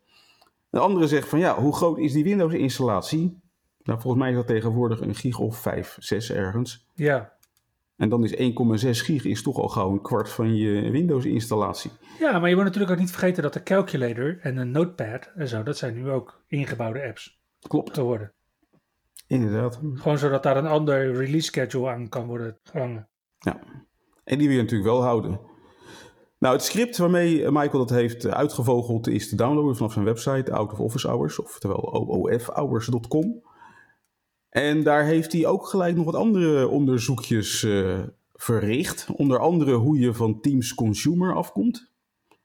De 0.70 0.80
andere 0.80 1.08
zegt 1.08 1.28
van 1.28 1.40
ja, 1.40 1.60
hoe 1.62 1.76
groot 1.76 1.98
is 1.98 2.14
die 2.14 2.24
Windows 2.24 2.54
installatie? 2.54 3.42
Nou, 3.84 4.02
volgens 4.02 4.24
mij 4.24 4.32
is 4.32 4.38
dat 4.38 4.48
tegenwoordig 4.48 5.02
een 5.02 5.16
gig 5.16 5.40
of 5.40 5.58
5, 5.58 5.96
6 6.00 6.32
ergens. 6.32 6.88
Ja. 6.96 7.34
En 7.98 8.10
dan 8.10 8.24
is 8.24 8.36
1,6 8.36 8.90
gig 8.90 9.26
is 9.26 9.42
toch 9.42 9.58
al 9.58 9.68
gauw 9.68 9.92
een 9.92 10.02
kwart 10.02 10.30
van 10.30 10.56
je 10.56 10.90
Windows-installatie. 10.92 11.92
ja, 12.20 12.40
maar 12.40 12.50
je 12.50 12.56
moet 12.56 12.64
natuurlijk 12.64 12.92
ook 12.92 13.00
niet 13.00 13.12
vergeten 13.12 13.44
dat 13.44 13.54
de 13.54 13.64
calculator 13.64 14.38
en 14.42 14.58
een 14.58 14.72
notepad 14.72 15.32
en 15.36 15.48
zo, 15.48 15.64
dat 15.64 15.78
zijn 15.78 15.94
nu 15.94 16.10
ook 16.10 16.44
ingebouwde 16.48 17.08
apps 17.08 17.42
Klopt, 17.68 17.94
geworden. 17.94 18.34
inderdaad. 19.28 19.80
Gewoon 19.94 20.18
zodat 20.18 20.44
daar 20.44 20.58
een 20.58 20.68
ander 20.68 21.14
release 21.16 21.46
schedule 21.46 21.90
aan 21.90 22.10
kan 22.10 22.28
worden 22.28 22.58
gehangen. 22.64 23.08
Ja, 23.40 23.60
en 24.24 24.38
die 24.38 24.48
wil 24.48 24.56
je 24.58 24.62
natuurlijk 24.64 24.90
wel 24.90 25.04
houden. 25.04 25.40
Nou, 26.40 26.56
het 26.56 26.64
script 26.64 26.98
waarmee 26.98 27.52
Michael 27.52 27.86
dat 27.86 27.90
heeft 27.90 28.28
uitgevogeld 28.28 29.08
is 29.08 29.30
te 29.30 29.36
downloaden 29.36 29.76
vanaf 29.76 29.94
zijn 29.94 30.06
website 30.06 30.52
Out 30.54 30.72
of 30.72 30.80
Office 30.80 31.08
Hours, 31.08 31.40
oftewel 31.40 31.94
oofhours.com. 31.94 33.42
En 34.54 34.84
daar 34.84 35.06
heeft 35.06 35.32
hij 35.32 35.46
ook 35.46 35.68
gelijk 35.68 35.96
nog 35.96 36.06
wat 36.06 36.16
andere 36.16 36.68
onderzoekjes 36.68 37.64
eh, 37.64 38.00
verricht. 38.34 39.08
Onder 39.16 39.40
andere 39.40 39.74
hoe 39.74 40.00
je 40.00 40.14
van 40.14 40.42
Teams 40.42 40.74
Consumer 40.74 41.36
afkomt. 41.36 41.92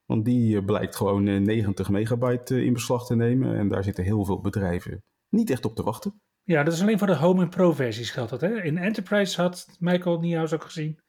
Want 0.08 0.24
die 0.24 0.56
eh, 0.56 0.64
blijkt 0.64 0.96
gewoon 0.96 1.26
eh, 1.26 1.40
90 1.40 1.88
megabyte 1.88 2.54
eh, 2.54 2.64
in 2.64 2.72
beslag 2.72 3.06
te 3.06 3.16
nemen. 3.16 3.56
En 3.56 3.68
daar 3.68 3.84
zitten 3.84 4.04
heel 4.04 4.24
veel 4.24 4.40
bedrijven 4.40 5.02
niet 5.28 5.50
echt 5.50 5.64
op 5.64 5.76
te 5.76 5.82
wachten. 5.82 6.20
Ja, 6.42 6.62
dat 6.62 6.72
is 6.72 6.82
alleen 6.82 6.98
voor 6.98 7.06
de 7.06 7.16
Home 7.16 7.42
en 7.42 7.48
Pro 7.48 7.72
versies 7.72 8.10
geldt 8.10 8.30
dat. 8.30 8.40
Hè? 8.40 8.62
In 8.62 8.78
Enterprise 8.78 9.40
had 9.40 9.76
Michael 9.80 10.20
Niehaus 10.20 10.52
ook 10.52 10.64
gezien 10.64 11.00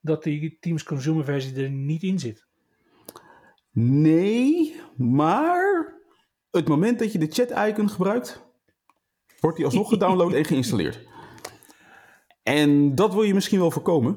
dat 0.00 0.22
die 0.22 0.56
Teams 0.60 0.82
Consumer 0.82 1.24
versie 1.24 1.62
er 1.62 1.70
niet 1.70 2.02
in 2.02 2.18
zit. 2.18 2.46
Nee, 3.72 4.76
maar 4.96 5.94
het 6.50 6.68
moment 6.68 6.98
dat 6.98 7.12
je 7.12 7.18
de 7.18 7.30
chat-icon 7.30 7.90
gebruikt, 7.90 8.51
wordt 9.42 9.56
die 9.56 9.66
alsnog 9.66 9.88
gedownload 9.88 10.32
en 10.32 10.44
geïnstalleerd. 10.44 11.00
En 12.42 12.94
dat 12.94 13.14
wil 13.14 13.22
je 13.22 13.34
misschien 13.34 13.58
wel 13.58 13.70
voorkomen. 13.70 14.16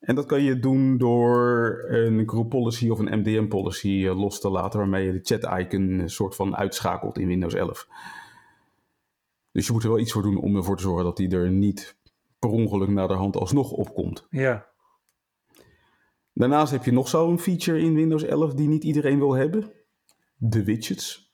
En 0.00 0.14
dat 0.14 0.26
kan 0.26 0.42
je 0.42 0.58
doen 0.58 0.96
door 0.96 1.84
een 1.88 2.28
group 2.28 2.48
policy 2.48 2.88
of 2.88 2.98
een 2.98 3.18
MDM 3.18 3.48
policy 3.48 4.06
eh, 4.06 4.18
los 4.18 4.40
te 4.40 4.50
laten, 4.50 4.78
waarmee 4.78 5.06
je 5.06 5.12
de 5.12 5.20
chat-icon 5.22 5.98
een 5.98 6.10
soort 6.10 6.34
van 6.34 6.56
uitschakelt 6.56 7.18
in 7.18 7.26
Windows 7.26 7.54
11. 7.54 7.88
Dus 9.52 9.66
je 9.66 9.72
moet 9.72 9.82
er 9.82 9.88
wel 9.88 9.98
iets 9.98 10.12
voor 10.12 10.22
doen 10.22 10.36
om 10.36 10.56
ervoor 10.56 10.76
te 10.76 10.82
zorgen 10.82 11.04
dat 11.04 11.16
die 11.16 11.30
er 11.30 11.50
niet 11.50 11.96
per 12.38 12.50
ongeluk 12.50 12.88
naar 12.88 13.08
de 13.08 13.14
hand 13.14 13.36
alsnog 13.36 13.70
opkomt. 13.70 14.26
Ja, 14.30 14.66
Daarnaast 16.38 16.72
heb 16.72 16.84
je 16.84 16.92
nog 16.92 17.08
zo'n 17.08 17.38
feature 17.38 17.80
in 17.80 17.94
Windows 17.94 18.22
11 18.22 18.54
die 18.54 18.68
niet 18.68 18.84
iedereen 18.84 19.18
wil 19.18 19.32
hebben. 19.32 19.72
De 20.36 20.64
widgets. 20.64 21.27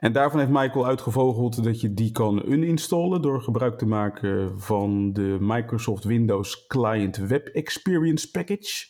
En 0.00 0.12
daarvan 0.12 0.38
heeft 0.38 0.52
Michael 0.52 0.86
uitgevogeld 0.86 1.64
dat 1.64 1.80
je 1.80 1.94
die 1.94 2.12
kan 2.12 2.42
uninstallen 2.46 3.22
door 3.22 3.42
gebruik 3.42 3.78
te 3.78 3.86
maken 3.86 4.60
van 4.60 5.12
de 5.12 5.36
Microsoft 5.40 6.04
Windows 6.04 6.66
Client 6.66 7.16
Web 7.16 7.46
Experience 7.46 8.30
Package. 8.30 8.86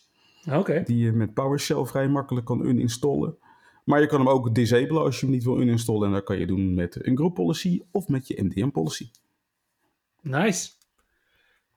oké. 0.51 0.83
Die 0.85 0.97
je 0.97 1.11
met 1.11 1.33
PowerShell 1.33 1.85
vrij 1.85 2.07
makkelijk 2.07 2.45
kan 2.45 2.65
uninstallen. 2.65 3.37
Maar 3.83 4.01
je 4.01 4.07
kan 4.07 4.19
hem 4.19 4.29
ook 4.29 4.55
disablen 4.55 5.01
als 5.01 5.19
je 5.19 5.25
hem 5.25 5.35
niet 5.35 5.43
wil 5.43 5.61
uninstallen. 5.61 6.07
En 6.07 6.13
dat 6.13 6.23
kan 6.23 6.39
je 6.39 6.47
doen 6.47 6.73
met 6.73 7.05
een 7.05 7.17
group 7.17 7.33
policy 7.33 7.81
of 7.91 8.07
met 8.07 8.27
je 8.27 8.43
MDM 8.43 8.69
policy. 8.69 9.09
Nice. 10.21 10.71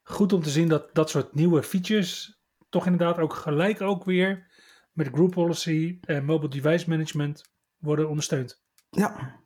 Goed 0.02 0.32
om 0.32 0.42
te 0.42 0.50
zien 0.50 0.68
dat 0.68 0.94
dat 0.94 1.10
soort 1.10 1.34
nieuwe 1.34 1.62
features 1.62 2.40
toch 2.68 2.84
inderdaad 2.84 3.18
ook 3.18 3.34
gelijk 3.34 3.80
ook 3.80 4.04
weer 4.04 4.46
met 4.92 5.08
group 5.12 5.30
policy 5.30 5.98
en 6.00 6.24
mobile 6.24 6.50
device 6.50 6.88
management 6.88 7.44
worden 7.78 8.08
ondersteund. 8.08 8.63
Ja. 8.94 9.42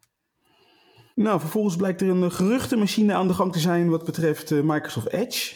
Nou, 1.15 1.41
vervolgens 1.41 1.77
blijkt 1.77 2.01
er 2.01 2.09
een 2.09 2.33
geruchtenmachine 2.33 3.15
aan 3.15 3.29
de 3.29 3.35
gang 3.35 3.53
te 3.53 3.59
zijn 3.59 3.89
wat 3.91 4.05
betreft 4.05 4.51
eh, 4.51 4.61
Microsoft 4.63 5.09
Edge. 5.09 5.55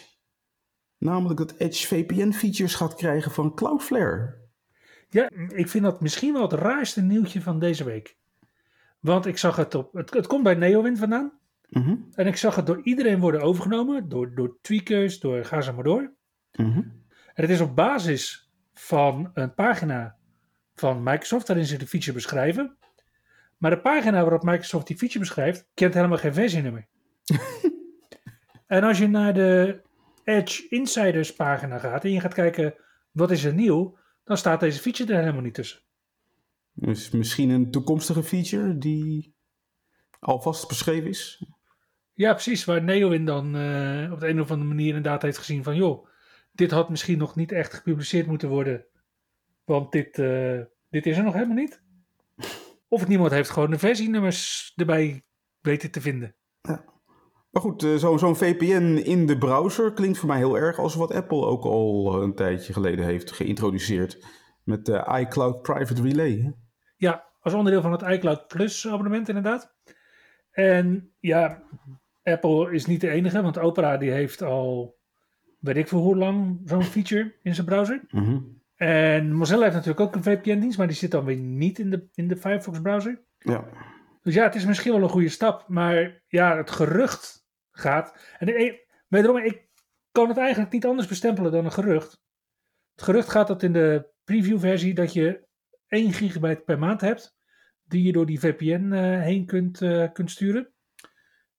Namelijk 0.99 1.39
dat 1.39 1.55
Edge 1.59 1.87
VPN-features 1.87 2.75
gaat 2.75 2.95
krijgen 2.95 3.31
van 3.31 3.55
Cloudflare. 3.55 4.41
Ja, 5.09 5.31
ik 5.49 5.69
vind 5.69 5.85
dat 5.85 6.01
misschien 6.01 6.33
wel 6.33 6.43
het 6.43 6.53
raarste 6.53 7.03
nieuwtje 7.03 7.43
van 7.43 7.59
deze 7.59 7.85
week. 7.85 8.17
Want 9.01 9.27
ik 9.27 9.39
zag 9.39 9.57
het 9.57 9.75
op. 9.75 9.93
Het, 9.93 10.13
het 10.13 10.27
komt 10.27 10.43
bij 10.43 10.55
Neowin 10.55 10.97
vandaan. 10.97 11.39
Mhm, 11.69 11.97
En 12.13 12.27
ik 12.27 12.37
zag 12.37 12.57
het 12.57 12.67
door 12.67 12.81
iedereen 12.83 13.21
worden 13.21 13.41
overgenomen. 13.43 14.09
Door, 14.09 14.35
door 14.35 14.59
tweakers, 14.61 15.21
door 15.21 15.45
ga 15.45 15.61
ze 15.61 15.73
maar 15.73 15.85
door. 15.85 16.13
mhm. 16.53 16.79
En 17.35 17.43
het 17.43 17.51
is 17.51 17.61
op 17.61 17.77
basis 17.77 18.53
van 18.75 19.31
een 19.35 19.55
pagina 19.55 20.17
van 20.75 21.03
Microsoft 21.03 21.47
waarin 21.47 21.67
ze 21.67 21.77
de 21.77 21.87
feature 21.87 22.13
beschrijven. 22.13 22.77
Maar 23.62 23.71
de 23.71 23.81
pagina 23.81 24.21
waarop 24.23 24.42
Microsoft 24.42 24.87
die 24.87 24.97
feature 24.97 25.19
beschrijft, 25.19 25.69
kent 25.75 25.95
helemaal 25.95 26.19
geen 26.19 26.35
versienummer. 26.35 26.88
en 28.66 28.83
als 28.83 28.99
je 28.99 29.09
naar 29.09 29.35
de 29.35 29.83
Edge 30.25 30.69
Insiders 30.69 31.35
pagina 31.35 31.78
gaat 31.78 32.04
en 32.04 32.12
je 32.12 32.21
gaat 32.21 32.35
kijken 32.35 32.75
wat 33.11 33.31
is 33.31 33.45
er 33.45 33.54
nieuw, 33.54 33.99
dan 34.25 34.37
staat 34.37 34.61
deze 34.61 34.81
feature 34.81 35.12
er 35.12 35.21
helemaal 35.21 35.42
niet 35.42 35.54
tussen. 35.54 35.81
Dus 36.73 37.11
misschien 37.11 37.50
een 37.50 37.71
toekomstige 37.71 38.23
feature 38.23 38.78
die 38.78 39.35
alvast 40.19 40.69
beschreven 40.69 41.09
is. 41.09 41.47
Ja, 42.12 42.33
precies. 42.33 42.64
Waar 42.64 42.83
Neowin 42.83 43.25
dan 43.25 43.57
eh, 43.57 44.12
op 44.12 44.21
de 44.21 44.28
een 44.28 44.40
of 44.40 44.50
andere 44.50 44.69
manier 44.69 44.88
inderdaad 44.88 45.23
heeft 45.23 45.38
gezien 45.38 45.62
van... 45.62 45.76
joh, 45.76 46.09
dit 46.52 46.71
had 46.71 46.90
misschien 46.90 47.19
nog 47.19 47.37
niet 47.37 47.52
echt 47.52 47.75
gepubliceerd 47.75 48.26
moeten 48.26 48.49
worden. 48.49 48.87
Want 49.64 49.92
dit, 49.92 50.19
eh, 50.19 50.61
dit 50.90 51.07
is 51.07 51.16
er 51.16 51.25
nog 51.25 51.35
helemaal 51.35 51.57
niet. 51.57 51.82
Of 52.93 53.09
niemand 53.09 53.31
heeft 53.31 53.51
gewoon 53.51 53.71
de 53.71 53.79
versienummers 53.79 54.73
erbij 54.77 55.25
weten 55.61 55.91
te 55.91 56.01
vinden. 56.01 56.37
Maar 57.51 57.63
goed, 57.63 57.83
eh, 57.83 57.95
zo- 57.95 58.17
zo'n 58.17 58.37
VPN 58.37 59.01
in 59.05 59.27
de 59.27 59.39
browser 59.39 59.93
klinkt 59.93 60.19
voor 60.19 60.29
mij 60.29 60.37
heel 60.39 60.59
erg 60.59 60.79
als 60.79 60.95
wat 60.95 61.13
Apple 61.13 61.47
ook 61.47 61.65
al 61.65 62.23
een 62.23 62.35
tijdje 62.35 62.73
geleden 62.73 63.05
heeft 63.05 63.33
geïntroduceerd. 63.33 64.27
Met 64.65 64.87
de 64.87 65.19
iCloud 65.21 65.63
Private 65.63 66.03
Relay. 66.03 66.55
Ja, 66.97 67.25
als 67.41 67.55
onderdeel 67.55 67.83
van 67.83 67.93
het 67.93 68.03
iCloud 68.03 68.47
Plus 68.49 68.89
abonnement 68.89 69.29
inderdaad. 69.29 69.75
En 70.51 71.13
ja, 71.21 71.63
Apple 72.23 72.73
is 72.73 72.87
niet 72.87 73.01
de 73.01 73.09
enige, 73.11 73.43
want 73.43 73.59
Opera 73.59 73.97
die 73.97 74.11
heeft 74.11 74.43
al, 74.43 74.99
weet 75.59 75.77
ik 75.77 75.89
veel 75.89 76.01
hoe 76.01 76.17
lang, 76.17 76.61
zo'n 76.65 76.83
feature 76.85 77.35
in 77.43 77.55
zijn 77.55 77.67
browser. 77.67 78.05
Mhm. 78.09 78.39
En 78.83 79.33
Mozilla 79.33 79.62
heeft 79.62 79.75
natuurlijk 79.75 80.01
ook 80.01 80.15
een 80.15 80.23
VPN-dienst, 80.23 80.79
maar 80.79 80.87
die 80.87 80.97
zit 80.97 81.11
dan 81.11 81.25
weer 81.25 81.37
niet 81.37 81.79
in 81.79 81.91
de, 81.91 82.09
in 82.15 82.29
de 82.29 82.37
Firefox-browser. 82.37 83.23
Ja. 83.39 83.65
Dus 84.23 84.35
ja, 84.35 84.45
het 84.45 84.55
is 84.55 84.65
misschien 84.65 84.93
wel 84.93 85.03
een 85.03 85.09
goede 85.09 85.29
stap, 85.29 85.69
maar 85.69 86.23
ja, 86.27 86.57
het 86.57 86.71
gerucht 86.71 87.47
gaat. 87.71 88.35
En 88.39 88.47
de, 88.47 88.85
wederom, 89.09 89.37
ik 89.37 89.69
kan 90.12 90.29
het 90.29 90.37
eigenlijk 90.37 90.73
niet 90.73 90.87
anders 90.87 91.09
bestempelen 91.09 91.53
dan 91.53 91.65
een 91.65 91.73
gerucht. 91.73 92.21
Het 92.95 93.05
gerucht 93.05 93.29
gaat 93.29 93.47
dat 93.47 93.62
in 93.62 93.73
de 93.73 94.11
preview-versie 94.25 94.95
dat 94.95 95.12
je 95.12 95.47
1 95.87 96.12
gigabyte 96.12 96.62
per 96.62 96.79
maand 96.79 97.01
hebt, 97.01 97.37
die 97.83 98.03
je 98.03 98.12
door 98.12 98.27
die 98.27 98.41
VPN 98.41 98.93
eh, 98.93 99.21
heen 99.21 99.47
kunt, 99.47 99.83
eh, 99.83 100.12
kunt 100.12 100.31
sturen. 100.31 100.73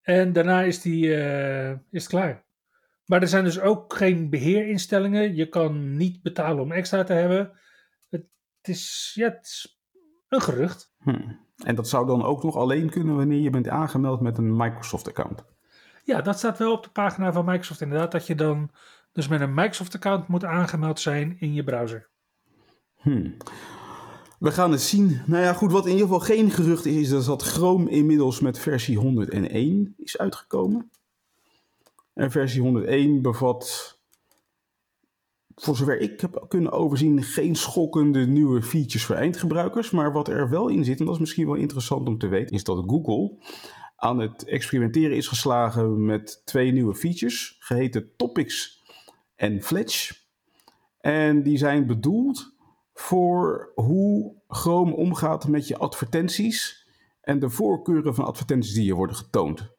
En 0.01 0.33
daarna 0.33 0.61
is, 0.61 0.81
die, 0.81 1.15
eh, 1.15 1.71
is 1.71 2.03
het 2.03 2.07
klaar. 2.07 2.45
Maar 3.13 3.21
er 3.21 3.27
zijn 3.27 3.43
dus 3.43 3.59
ook 3.59 3.93
geen 3.93 4.29
beheerinstellingen. 4.29 5.35
Je 5.35 5.49
kan 5.49 5.97
niet 5.97 6.21
betalen 6.21 6.63
om 6.63 6.71
extra 6.71 7.03
te 7.03 7.13
hebben. 7.13 7.51
Het 8.09 8.27
is, 8.61 9.11
ja, 9.15 9.29
het 9.29 9.45
is 9.45 9.81
een 10.27 10.41
gerucht. 10.41 10.93
Hm. 10.97 11.31
En 11.63 11.75
dat 11.75 11.89
zou 11.89 12.05
dan 12.05 12.23
ook 12.23 12.43
nog 12.43 12.55
alleen 12.55 12.89
kunnen 12.89 13.15
wanneer 13.15 13.39
je 13.39 13.49
bent 13.49 13.67
aangemeld 13.67 14.21
met 14.21 14.37
een 14.37 14.55
Microsoft-account. 14.55 15.45
Ja, 16.03 16.21
dat 16.21 16.37
staat 16.37 16.57
wel 16.57 16.71
op 16.71 16.83
de 16.83 16.89
pagina 16.89 17.31
van 17.31 17.45
Microsoft 17.45 17.81
inderdaad. 17.81 18.11
Dat 18.11 18.27
je 18.27 18.35
dan 18.35 18.71
dus 19.11 19.27
met 19.27 19.41
een 19.41 19.53
Microsoft-account 19.53 20.27
moet 20.27 20.45
aangemeld 20.45 20.99
zijn 20.99 21.39
in 21.39 21.53
je 21.53 21.63
browser. 21.63 22.09
Hm. 22.95 23.29
We 24.39 24.51
gaan 24.51 24.71
het 24.71 24.81
zien. 24.81 25.21
Nou 25.25 25.43
ja, 25.43 25.53
goed, 25.53 25.71
wat 25.71 25.85
in 25.85 25.91
ieder 25.91 26.07
geval 26.07 26.25
geen 26.25 26.51
gerucht 26.51 26.85
is, 26.85 27.11
is 27.11 27.25
dat 27.25 27.43
Chrome 27.43 27.89
inmiddels 27.89 28.39
met 28.39 28.59
versie 28.59 28.97
101 28.97 29.93
is 29.97 30.17
uitgekomen. 30.17 30.91
En 32.13 32.31
versie 32.31 32.61
101 32.61 33.21
bevat, 33.21 33.97
voor 35.55 35.75
zover 35.75 35.99
ik 35.99 36.21
heb 36.21 36.45
kunnen 36.47 36.71
overzien, 36.71 37.23
geen 37.23 37.55
schokkende 37.55 38.27
nieuwe 38.27 38.61
features 38.61 39.05
voor 39.05 39.15
eindgebruikers. 39.15 39.91
Maar 39.91 40.11
wat 40.11 40.27
er 40.27 40.49
wel 40.49 40.67
in 40.67 40.83
zit, 40.83 40.99
en 40.99 41.05
dat 41.05 41.13
is 41.13 41.19
misschien 41.19 41.45
wel 41.45 41.55
interessant 41.55 42.07
om 42.07 42.17
te 42.17 42.27
weten, 42.27 42.55
is 42.55 42.63
dat 42.63 42.83
Google 42.87 43.37
aan 43.95 44.19
het 44.19 44.43
experimenteren 44.43 45.17
is 45.17 45.27
geslagen 45.27 46.05
met 46.05 46.41
twee 46.45 46.71
nieuwe 46.71 46.95
features, 46.95 47.55
geheten 47.59 48.15
Topics 48.15 48.83
en 49.35 49.61
Fletch. 49.61 50.21
En 50.99 51.43
die 51.43 51.57
zijn 51.57 51.87
bedoeld 51.87 52.55
voor 52.93 53.71
hoe 53.75 54.35
Chrome 54.47 54.95
omgaat 54.95 55.47
met 55.47 55.67
je 55.67 55.77
advertenties 55.77 56.87
en 57.21 57.39
de 57.39 57.49
voorkeuren 57.49 58.15
van 58.15 58.25
advertenties 58.25 58.73
die 58.73 58.85
je 58.85 58.93
worden 58.93 59.15
getoond. 59.15 59.72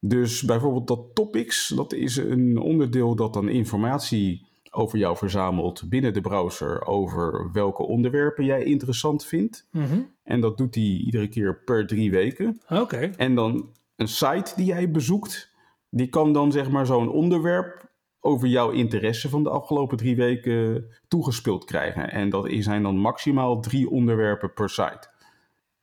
Dus 0.00 0.42
bijvoorbeeld 0.42 0.88
dat 0.88 1.14
topics, 1.14 1.68
dat 1.68 1.92
is 1.92 2.16
een 2.16 2.58
onderdeel 2.58 3.14
dat 3.14 3.32
dan 3.32 3.48
informatie 3.48 4.46
over 4.70 4.98
jou 4.98 5.16
verzamelt 5.16 5.88
binnen 5.88 6.12
de 6.12 6.20
browser 6.20 6.86
over 6.86 7.52
welke 7.52 7.82
onderwerpen 7.82 8.44
jij 8.44 8.62
interessant 8.62 9.24
vindt. 9.24 9.66
Mhm. 9.70 10.00
En 10.22 10.40
dat 10.40 10.56
doet 10.56 10.74
hij 10.74 10.84
iedere 10.84 11.28
keer 11.28 11.62
per 11.64 11.86
drie 11.86 12.10
weken. 12.10 12.60
Oké. 12.68 13.10
En 13.16 13.34
dan 13.34 13.68
een 13.96 14.08
site 14.08 14.52
die 14.56 14.66
jij 14.66 14.90
bezoekt, 14.90 15.50
die 15.90 16.08
kan 16.08 16.32
dan 16.32 16.52
zeg 16.52 16.70
maar 16.70 16.86
zo'n 16.86 17.10
onderwerp 17.10 17.90
over 18.20 18.48
jouw 18.48 18.70
interesse 18.70 19.28
van 19.28 19.42
de 19.42 19.50
afgelopen 19.50 19.96
drie 19.96 20.16
weken 20.16 20.84
toegespeeld 21.08 21.64
krijgen. 21.64 22.10
En 22.10 22.30
dat 22.30 22.48
zijn 22.58 22.82
dan 22.82 22.96
maximaal 22.96 23.60
drie 23.60 23.90
onderwerpen 23.90 24.52
per 24.52 24.68
site. 24.68 25.08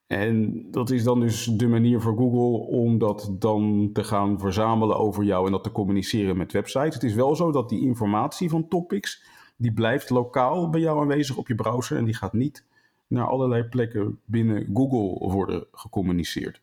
En 0.08 0.68
dat 0.72 0.90
is 0.90 1.04
dan 1.04 1.20
dus 1.20 1.46
de 1.46 1.68
manier 1.68 2.02
voor 2.02 2.18
Google 2.18 2.68
om 2.68 2.98
dat 2.98 3.36
dan 3.40 3.90
te 3.94 4.04
gaan 4.04 4.40
verzamelen 4.40 4.98
over 4.98 5.24
jou 5.24 5.46
en 5.46 5.52
dat 5.52 5.64
te 5.64 5.72
communiceren 5.72 6.38
met 6.38 6.52
websites. 6.52 6.94
Het 6.94 7.04
is 7.04 7.14
wel 7.14 7.36
zo 7.36 7.52
dat 7.52 7.70
die 7.70 7.82
informatie 7.82 8.50
van 8.50 8.68
topics, 8.68 9.24
die 9.58 9.74
blijft 9.74 10.10
lokaal 10.10 10.70
bij 10.70 10.82
jou 10.82 11.00
aanwezig 11.02 11.38
op 11.38 11.48
je 11.48 11.56
browser 11.56 11.98
en 11.98 12.06
die 12.06 12.16
gaat 12.16 12.34
niet 12.34 12.66
naar 13.08 13.28
allerlei 13.28 13.64
plekken 13.64 14.20
binnen 14.26 14.70
Google 14.74 15.32
worden 15.32 15.68
gecommuniceerd. 15.72 16.62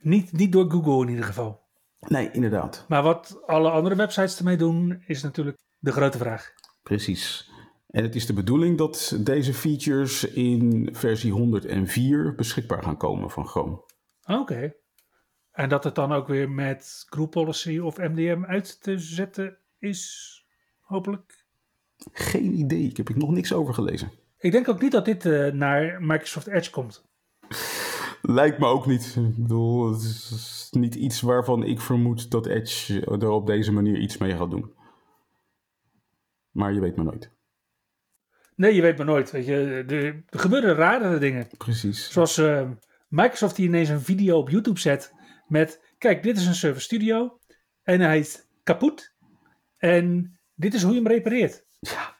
Niet, 0.00 0.32
niet 0.32 0.52
door 0.52 0.70
Google 0.70 1.02
in 1.02 1.08
ieder 1.08 1.24
geval. 1.24 1.60
Nee, 2.00 2.30
inderdaad. 2.30 2.84
Maar 2.88 3.02
wat 3.02 3.42
alle 3.46 3.70
andere 3.70 3.94
websites 3.94 4.38
ermee 4.38 4.56
doen, 4.56 5.02
is 5.06 5.22
natuurlijk 5.22 5.56
de 5.78 5.92
grote 5.92 6.18
vraag. 6.18 6.52
Precies. 6.82 7.50
En 7.88 8.02
het 8.02 8.14
is 8.14 8.26
de 8.26 8.32
bedoeling 8.32 8.78
dat 8.78 9.18
deze 9.20 9.54
features 9.54 10.24
in 10.24 10.88
versie 10.92 11.32
104 11.32 12.34
beschikbaar 12.34 12.82
gaan 12.82 12.96
komen 12.96 13.30
van 13.30 13.46
Chrome. 13.46 13.80
Oké. 14.22 14.74
En 15.52 15.68
dat 15.68 15.84
het 15.84 15.94
dan 15.94 16.12
ook 16.12 16.26
weer 16.26 16.50
met 16.50 17.04
Group 17.08 17.30
Policy 17.30 17.78
of 17.78 17.96
MDM 17.96 18.44
uit 18.46 18.82
te 18.82 18.98
zetten 18.98 19.58
is, 19.78 20.32
hopelijk? 20.80 21.46
Geen 22.12 22.58
idee, 22.58 22.82
ik 22.82 22.96
heb 22.96 23.10
ik 23.10 23.16
nog 23.16 23.30
niks 23.30 23.52
over 23.52 23.74
gelezen. 23.74 24.10
Ik 24.38 24.52
denk 24.52 24.68
ook 24.68 24.80
niet 24.80 24.92
dat 24.92 25.04
dit 25.04 25.24
uh, 25.24 25.52
naar 25.52 26.02
Microsoft 26.02 26.46
Edge 26.46 26.70
komt. 26.70 27.04
Lijkt 28.22 28.58
me 28.58 28.66
ook 28.66 28.86
niet. 28.86 29.16
Ik 29.16 29.36
bedoel, 29.36 29.92
het 29.92 30.02
is 30.02 30.68
niet 30.70 30.94
iets 30.94 31.20
waarvan 31.20 31.62
ik 31.62 31.80
vermoed 31.80 32.30
dat 32.30 32.46
Edge 32.46 33.00
er 33.04 33.30
op 33.30 33.46
deze 33.46 33.72
manier 33.72 33.98
iets 33.98 34.18
mee 34.18 34.36
gaat 34.36 34.50
doen. 34.50 34.72
Maar 36.50 36.72
je 36.72 36.80
weet 36.80 36.96
maar 36.96 37.04
nooit. 37.04 37.36
Nee, 38.58 38.74
je 38.74 38.82
weet 38.82 38.96
maar 38.96 39.06
nooit. 39.06 39.30
Weet 39.30 39.46
je. 39.46 39.84
Er, 39.88 40.22
gebeuren 40.38 40.74
rare 40.74 41.18
dingen. 41.18 41.46
Precies. 41.56 42.10
Zoals 42.10 42.38
uh, 42.38 42.70
Microsoft 43.08 43.56
die 43.56 43.66
ineens 43.66 43.88
een 43.88 44.00
video 44.00 44.38
op 44.38 44.50
YouTube 44.50 44.80
zet 44.80 45.14
met... 45.46 45.94
Kijk, 45.98 46.22
dit 46.22 46.36
is 46.36 46.46
een 46.46 46.54
Server 46.54 46.82
Studio 46.82 47.38
en 47.82 48.00
hij 48.00 48.18
is 48.18 48.46
kapot. 48.62 49.12
En 49.76 50.32
dit 50.54 50.74
is 50.74 50.82
hoe 50.82 50.92
je 50.92 50.98
hem 50.98 51.08
repareert. 51.08 51.64
Ja. 51.80 52.16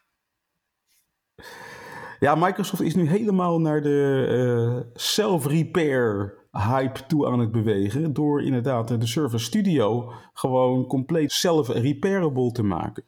Ja, 2.19 2.35
Microsoft 2.35 2.83
is 2.83 2.95
nu 2.95 3.09
helemaal 3.09 3.61
naar 3.61 3.83
de 3.83 4.29
uh, 4.31 4.93
self-repair 4.95 6.35
hype 6.51 7.07
toe 7.07 7.27
aan 7.27 7.39
het 7.39 7.53
bewegen. 7.53 8.13
Door 8.13 8.43
inderdaad 8.43 8.89
de 8.89 9.07
Server 9.07 9.41
Studio 9.41 10.13
gewoon 10.33 10.87
compleet 10.87 11.33
self-repairable 11.33 12.53
te 12.53 12.63
maken. 12.63 13.05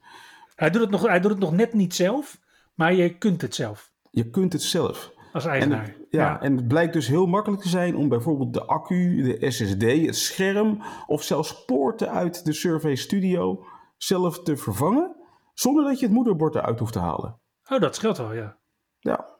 Hij 0.54 0.70
doet, 0.70 0.80
het 0.80 0.90
nog, 0.90 1.02
hij 1.06 1.20
doet 1.20 1.30
het 1.30 1.40
nog 1.40 1.52
net 1.52 1.72
niet 1.72 1.94
zelf, 1.94 2.39
maar 2.80 2.94
je 2.94 3.18
kunt 3.18 3.42
het 3.42 3.54
zelf. 3.54 3.92
Je 4.10 4.30
kunt 4.30 4.52
het 4.52 4.62
zelf. 4.62 5.12
Als 5.32 5.44
eigenaar. 5.44 5.84
En, 5.84 6.06
ja, 6.10 6.20
ja, 6.20 6.40
en 6.40 6.56
het 6.56 6.68
blijkt 6.68 6.92
dus 6.92 7.06
heel 7.06 7.26
makkelijk 7.26 7.62
te 7.62 7.68
zijn 7.68 7.96
om 7.96 8.08
bijvoorbeeld 8.08 8.54
de 8.54 8.64
accu, 8.64 9.22
de 9.22 9.50
SSD, 9.50 9.82
het 10.06 10.16
scherm 10.16 10.82
of 11.06 11.22
zelfs 11.22 11.64
poorten 11.64 12.10
uit 12.10 12.44
de 12.44 12.52
Survey 12.52 12.94
Studio 12.94 13.64
zelf 13.96 14.42
te 14.42 14.56
vervangen. 14.56 15.16
Zonder 15.54 15.84
dat 15.84 15.98
je 15.98 16.06
het 16.06 16.14
moederbord 16.14 16.54
eruit 16.54 16.78
hoeft 16.78 16.92
te 16.92 16.98
halen. 16.98 17.40
Oh, 17.70 17.80
dat 17.80 17.94
scheelt 17.94 18.16
wel, 18.16 18.34
ja. 18.34 18.56
Ja. 18.98 19.38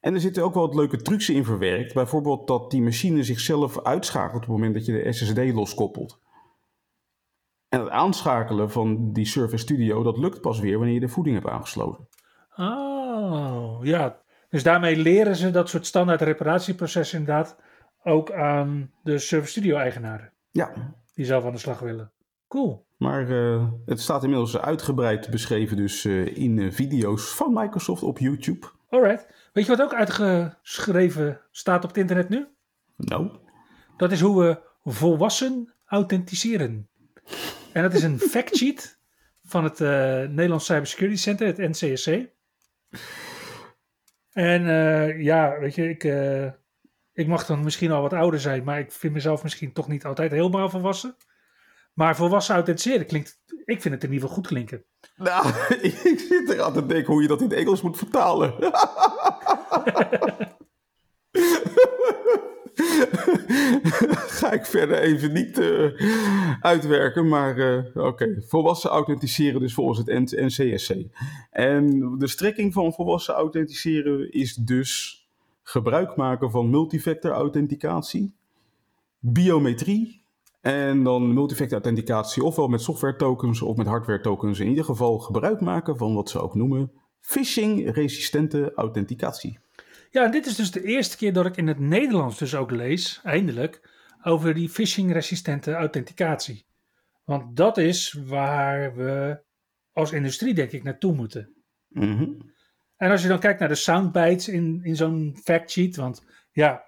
En 0.00 0.14
er 0.14 0.20
zitten 0.20 0.44
ook 0.44 0.54
wel 0.54 0.66
wat 0.66 0.74
leuke 0.74 1.02
trucs 1.02 1.28
in 1.28 1.44
verwerkt. 1.44 1.94
Bijvoorbeeld 1.94 2.46
dat 2.46 2.70
die 2.70 2.82
machine 2.82 3.22
zichzelf 3.22 3.82
uitschakelt 3.82 4.34
op 4.34 4.40
het 4.40 4.50
moment 4.50 4.74
dat 4.74 4.84
je 4.84 4.92
de 4.92 5.12
SSD 5.12 5.38
loskoppelt. 5.52 6.20
En 7.68 7.80
het 7.80 7.90
aanschakelen 7.90 8.70
van 8.70 9.12
die 9.12 9.26
Surface 9.26 9.62
Studio, 9.62 10.02
dat 10.02 10.18
lukt 10.18 10.40
pas 10.40 10.60
weer 10.60 10.76
wanneer 10.76 10.94
je 10.94 11.00
de 11.00 11.08
voeding 11.08 11.36
hebt 11.36 11.48
aangesloten. 11.48 12.08
Oh, 12.56 13.78
ja. 13.82 14.22
Dus 14.48 14.62
daarmee 14.62 14.96
leren 14.96 15.36
ze 15.36 15.50
dat 15.50 15.68
soort 15.68 15.86
standaard 15.86 16.20
reparatieprocessen 16.22 17.18
inderdaad 17.18 17.56
ook 18.02 18.32
aan 18.32 18.90
de 19.02 19.18
Surface 19.18 19.50
Studio 19.50 19.76
eigenaren. 19.76 20.32
Ja. 20.50 20.94
Die 21.14 21.24
zelf 21.24 21.44
aan 21.44 21.52
de 21.52 21.58
slag 21.58 21.78
willen. 21.78 22.12
Cool. 22.48 22.86
Maar 22.96 23.30
uh, 23.30 23.68
het 23.86 24.00
staat 24.00 24.22
inmiddels 24.22 24.58
uitgebreid 24.58 25.30
beschreven 25.30 25.76
dus 25.76 26.04
uh, 26.04 26.36
in 26.36 26.56
uh, 26.56 26.72
video's 26.72 27.34
van 27.34 27.52
Microsoft 27.52 28.02
op 28.02 28.18
YouTube. 28.18 28.66
Alright. 28.88 29.26
Weet 29.52 29.66
je 29.66 29.76
wat 29.76 29.82
ook 29.82 29.94
uitgeschreven 29.94 31.40
staat 31.50 31.82
op 31.82 31.88
het 31.88 31.98
internet 31.98 32.28
nu? 32.28 32.46
Nou? 32.96 33.30
Dat 33.96 34.12
is 34.12 34.20
hoe 34.20 34.42
we 34.42 34.60
volwassen 34.84 35.74
authenticeren. 35.86 36.88
En 37.72 37.82
dat 37.82 37.92
is 37.92 38.02
een 38.02 38.18
factsheet 38.18 38.98
van 39.44 39.64
het 39.64 39.78
Nederlands 40.30 40.64
Cybersecurity 40.64 41.18
Center, 41.18 41.46
het 41.46 41.58
NCSC. 41.58 42.33
En 44.32 44.62
ja, 45.22 45.58
weet 45.58 45.74
je, 45.74 45.88
ik, 45.88 46.04
ik 47.12 47.26
mag 47.26 47.46
dan 47.46 47.64
misschien 47.64 47.90
al 47.90 48.02
wat 48.02 48.12
ouder 48.12 48.40
zijn, 48.40 48.64
maar 48.64 48.78
ik 48.78 48.92
vind 48.92 49.12
mezelf 49.12 49.42
misschien 49.42 49.72
toch 49.72 49.88
niet 49.88 50.04
altijd 50.04 50.30
helemaal 50.30 50.70
volwassen. 50.70 51.16
Maar 51.94 52.16
volwassen 52.16 52.54
authenticeren 52.54 53.06
klinkt, 53.06 53.40
ik 53.64 53.80
vind 53.80 53.94
het 53.94 54.04
in 54.04 54.12
ieder 54.12 54.28
geval 54.28 54.34
goed 54.34 54.46
klinken. 54.46 54.84
Nou, 55.16 55.48
ik 55.90 56.24
zit 56.28 56.50
er 56.50 56.62
aan 56.62 56.72
te 56.72 56.86
denken 56.86 57.12
hoe 57.12 57.22
je 57.22 57.28
dat 57.28 57.40
in 57.40 57.48
het 57.48 57.58
Engels 57.58 57.82
moet 57.82 57.98
vertalen. 57.98 58.54
Ga 64.38 64.52
ik 64.52 64.63
verder 64.78 64.98
even 64.98 65.32
niet 65.32 65.58
uh, 65.58 65.90
uitwerken, 66.60 67.28
maar 67.28 67.58
uh, 67.58 68.06
oké. 68.06 68.42
Volwassen 68.46 68.90
authenticeren 68.90 69.60
dus 69.60 69.74
volgens 69.74 69.98
het 69.98 70.34
NCSC. 70.34 70.94
En 71.50 72.14
de 72.18 72.28
strekking 72.28 72.72
van 72.72 72.92
volwassen 72.92 73.34
authenticeren 73.34 74.32
is 74.32 74.54
dus 74.54 75.22
gebruik 75.62 76.16
maken 76.16 76.50
van 76.50 76.70
multifactor 76.70 77.30
authenticatie, 77.30 78.32
biometrie 79.18 80.22
en 80.60 81.02
dan 81.02 81.34
multifactor 81.34 81.74
authenticatie, 81.74 82.42
ofwel 82.44 82.68
met 82.68 82.80
software 82.80 83.16
tokens 83.16 83.62
of 83.62 83.76
met 83.76 83.86
hardware 83.86 84.20
tokens. 84.20 84.58
In 84.58 84.68
ieder 84.68 84.84
geval 84.84 85.18
gebruik 85.18 85.60
maken 85.60 85.96
van 85.96 86.14
wat 86.14 86.30
ze 86.30 86.40
ook 86.40 86.54
noemen 86.54 86.92
phishing-resistente 87.20 88.72
authenticatie. 88.74 89.58
Ja, 90.10 90.24
en 90.24 90.30
dit 90.30 90.46
is 90.46 90.56
dus 90.56 90.70
de 90.70 90.84
eerste 90.84 91.16
keer 91.16 91.32
dat 91.32 91.46
ik 91.46 91.56
in 91.56 91.66
het 91.66 91.78
Nederlands 91.78 92.38
dus 92.38 92.54
ook 92.54 92.70
lees, 92.70 93.20
eindelijk, 93.22 93.80
over 94.24 94.54
die 94.54 94.68
phishing-resistente 94.68 95.72
authenticatie. 95.72 96.66
Want 97.24 97.56
dat 97.56 97.78
is 97.78 98.12
waar 98.26 98.94
we 98.94 99.42
als 99.92 100.12
industrie, 100.12 100.54
denk 100.54 100.70
ik, 100.70 100.82
naartoe 100.82 101.14
moeten. 101.14 101.54
Mm 101.88 102.52
En 102.96 103.10
als 103.10 103.22
je 103.22 103.28
dan 103.28 103.38
kijkt 103.38 103.60
naar 103.60 103.68
de 103.68 103.74
soundbites 103.74 104.48
in, 104.48 104.80
in 104.82 104.96
zo'n 104.96 105.38
factsheet, 105.42 105.96
want 105.96 106.24
ja, 106.52 106.84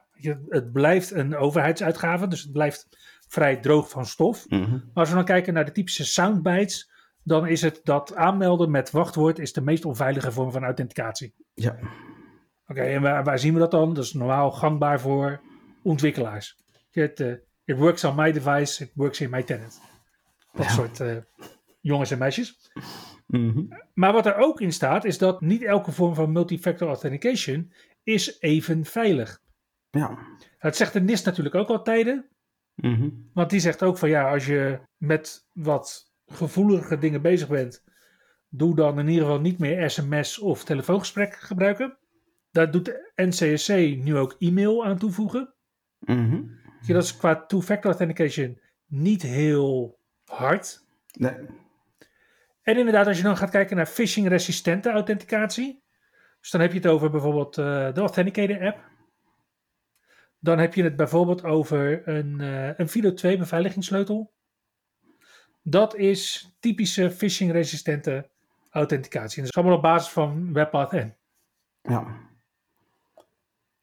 het 0.48 0.72
blijft 0.72 1.10
een 1.10 1.36
overheidsuitgave, 1.36 2.28
dus 2.28 2.42
het 2.42 2.52
blijft 2.52 2.88
vrij 3.28 3.56
droog 3.56 3.90
van 3.90 4.06
stof. 4.06 4.48
Mm 4.48 4.62
-hmm. 4.62 4.70
Maar 4.70 4.90
als 4.94 5.08
we 5.08 5.14
dan 5.14 5.24
kijken 5.24 5.54
naar 5.54 5.64
de 5.64 5.72
typische 5.72 6.04
soundbites, 6.04 6.90
dan 7.22 7.46
is 7.46 7.62
het 7.62 7.80
dat 7.84 8.14
aanmelden 8.14 8.70
met 8.70 8.90
wachtwoord 8.90 9.38
is 9.38 9.52
de 9.52 9.60
meest 9.60 9.84
onveilige 9.84 10.32
vorm 10.32 10.52
van 10.52 10.64
authenticatie. 10.64 11.34
Ja. 11.54 11.70
Oké, 11.70 11.80
okay, 12.66 12.94
en 12.94 13.02
waar, 13.02 13.24
waar, 13.24 13.38
zien 13.38 13.54
we 13.54 13.58
dat 13.58 13.70
dan? 13.70 13.94
Dat 13.94 14.04
is 14.04 14.12
normaal 14.12 14.50
gangbaar 14.50 15.00
voor 15.00 15.40
ontwikkelaars. 15.82 16.56
Het, 17.00 17.20
uh, 17.20 17.32
it 17.64 17.76
works 17.76 18.04
on 18.04 18.14
my 18.14 18.32
device, 18.32 18.84
it 18.84 18.90
works 18.94 19.20
in 19.20 19.30
my 19.30 19.42
tenant. 19.42 19.80
Dat 20.52 20.64
ja. 20.64 20.70
soort 20.70 21.00
uh, 21.00 21.16
jongens 21.80 22.10
en 22.10 22.18
meisjes. 22.18 22.70
Mm 23.26 23.50
-hmm. 23.50 23.82
Maar 23.94 24.12
wat 24.12 24.26
er 24.26 24.36
ook 24.36 24.60
in 24.60 24.72
staat, 24.72 25.04
is 25.04 25.18
dat 25.18 25.40
niet 25.40 25.62
elke 25.62 25.92
vorm 25.92 26.14
van 26.14 26.32
multifactor 26.32 26.88
authentication 26.88 27.72
is 28.02 28.40
even 28.40 28.84
veilig. 28.84 29.40
Ja. 29.90 30.18
Dat 30.58 30.76
zegt 30.76 30.92
de 30.92 31.00
NIST 31.00 31.24
natuurlijk 31.24 31.54
ook 31.54 31.68
al 31.68 31.82
tijden. 31.82 32.28
Mm 32.74 32.94
-hmm. 32.94 33.30
Want 33.32 33.50
die 33.50 33.60
zegt 33.60 33.82
ook 33.82 33.98
van 33.98 34.08
ja, 34.08 34.30
als 34.30 34.46
je 34.46 34.80
met 34.96 35.48
wat 35.52 36.12
gevoelige 36.26 36.98
dingen 36.98 37.22
bezig 37.22 37.48
bent, 37.48 37.84
doe 38.48 38.74
dan 38.74 38.98
in 38.98 39.08
ieder 39.08 39.24
geval 39.24 39.40
niet 39.40 39.58
meer 39.58 39.90
sms 39.90 40.38
of 40.38 40.64
telefoongesprek 40.64 41.34
gebruiken. 41.34 41.98
Daar 42.50 42.70
doet 42.70 42.84
de 42.84 43.12
NCSC 43.14 43.68
nu 44.04 44.16
ook 44.16 44.36
e-mail 44.38 44.84
aan 44.84 44.98
toevoegen. 44.98 45.54
Mm 45.98 46.30
-hmm. 46.30 46.58
Dat 46.94 47.02
is 47.04 47.16
qua 47.16 47.46
two-factor 47.46 47.90
authentication 47.90 48.60
niet 48.86 49.22
heel 49.22 49.98
hard. 50.24 50.84
Nee. 51.12 51.34
En 52.62 52.76
inderdaad, 52.76 53.06
als 53.06 53.16
je 53.16 53.22
dan 53.22 53.36
gaat 53.36 53.50
kijken 53.50 53.76
naar 53.76 53.86
phishing-resistente 53.86 54.90
authenticatie, 54.90 55.82
dus 56.40 56.50
dan 56.50 56.60
heb 56.60 56.72
je 56.72 56.78
het 56.78 56.86
over 56.86 57.10
bijvoorbeeld 57.10 57.58
uh, 57.58 57.92
de 57.92 58.00
Authenticator 58.00 58.66
app. 58.66 58.78
Dan 60.38 60.58
heb 60.58 60.74
je 60.74 60.82
het 60.82 60.96
bijvoorbeeld 60.96 61.44
over 61.44 62.08
een, 62.08 62.38
uh, 62.40 62.78
een 62.78 62.88
FIDO2 62.88 63.38
beveiligingssleutel. 63.38 64.32
Dat 65.62 65.96
is 65.96 66.52
typische 66.60 67.10
phishing-resistente 67.10 68.30
authenticatie. 68.70 69.36
En 69.36 69.42
dat 69.42 69.50
is 69.50 69.56
allemaal 69.56 69.76
op 69.76 69.82
basis 69.82 70.12
van 70.12 70.52
WebPath 70.52 70.92
N. 70.92 71.14
Ja. 71.82 72.25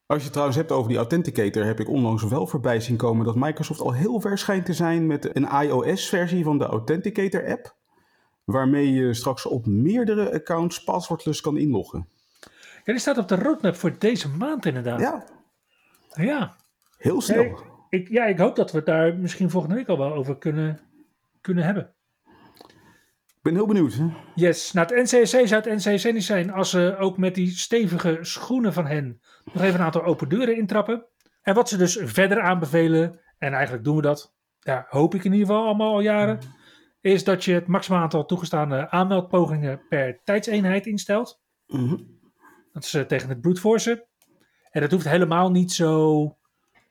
Als 0.06 0.18
je 0.18 0.24
het 0.24 0.32
trouwens 0.32 0.58
hebt 0.58 0.72
over 0.72 0.89
die 0.89 0.98
Authenticator, 0.98 1.66
heb 1.66 1.80
ik 1.80 1.89
onlangs 1.89 2.24
wel 2.24 2.48
voorbij 2.48 2.80
zien 2.80 2.98
komen 2.98 3.26
dat 3.26 3.36
Microsoft 3.36 3.80
al 3.80 3.94
heel 3.94 4.20
ver 4.20 4.38
schijnt 4.38 4.66
te 4.66 4.74
zijn 4.74 5.08
met 5.08 5.36
een 5.36 5.48
iOS-versie 5.62 6.44
van 6.44 6.58
de 6.58 6.66
Authenticator-app. 6.66 7.76
Waarmee 8.44 8.92
je 8.92 9.13
straks 9.13 9.46
op 9.46 9.66
meerdere 9.66 10.34
accounts 10.34 10.84
paswoordless 10.84 11.42
kan 11.42 11.58
inloggen. 11.58 12.08
Ja, 12.86 12.94
die 12.94 13.00
staat 13.00 13.18
op 13.18 13.28
de 13.28 13.36
roadmap 13.36 13.76
voor 13.76 13.96
deze 14.00 14.30
maand 14.30 14.66
inderdaad. 14.66 15.00
Ja, 15.00 15.24
Ja. 16.13 16.56
heel 16.98 17.22
snel. 17.22 17.44
Nee, 17.44 17.56
ik, 17.89 18.10
ja, 18.10 18.26
ik 18.26 18.38
hoop 18.38 18.56
dat 18.56 18.72
we 18.72 18.78
het 18.78 18.86
daar 18.86 19.18
misschien 19.18 19.50
volgende 19.50 19.76
week 19.76 19.88
al 19.88 19.98
wel 19.98 20.13
over 20.13 20.38
kunnen, 20.38 20.80
kunnen 21.42 21.63
hebben. 21.63 21.94
Ik 23.43 23.51
ben 23.51 23.58
heel 23.58 23.73
benieuwd. 23.73 23.93
hè? 23.93 24.06
Yes, 24.36 24.71
nou 24.71 24.95
het 24.95 25.12
NCSC 25.12 25.47
zou 25.47 25.62
het 25.62 25.86
NCSC 25.86 26.12
niet 26.12 26.23
zijn 26.23 26.51
als 26.51 26.69
ze 26.69 26.95
ook 26.97 27.17
met 27.17 27.36
die 27.36 27.49
stevige 27.49 28.17
schoenen 28.21 28.73
van 28.73 28.86
hen 28.86 29.21
nog 29.43 29.63
even 29.63 29.79
een 29.79 29.86
aantal 29.86 30.03
open 30.03 30.29
deuren 30.29 30.58
intrappen. 30.58 31.06
En 31.41 31.53
wat 31.53 31.69
ze 31.69 31.77
dus 31.77 31.99
verder 32.01 32.41
aanbevelen, 32.41 33.19
en 33.38 33.53
eigenlijk 33.53 33.84
doen 33.84 33.95
we 33.95 34.01
dat, 34.01 34.36
ja, 34.60 34.86
hoop 34.89 35.15
ik 35.15 35.23
in 35.23 35.32
ieder 35.32 35.47
geval 35.47 35.65
allemaal 35.65 35.93
al 35.93 36.01
jaren, 36.01 36.39
is 37.01 37.23
dat 37.23 37.43
je 37.43 37.53
het 37.53 37.67
maximaal 37.67 38.01
aantal 38.01 38.25
toegestaande 38.25 38.89
aanmeldpogingen 38.89 39.82
per 39.89 40.21
tijdseenheid 40.23 40.86
instelt. 40.86 41.41
Mhm. 41.67 41.97
Dat 42.71 42.84
is 42.84 42.93
eh, 42.93 43.01
tegen 43.01 43.29
het 43.29 43.41
brute 43.41 43.62
forcen. 43.62 44.03
En 44.71 44.82
dat 44.82 44.91
hoeft 44.91 45.10
helemaal 45.10 45.51
niet 45.51 45.71
zo 45.71 46.38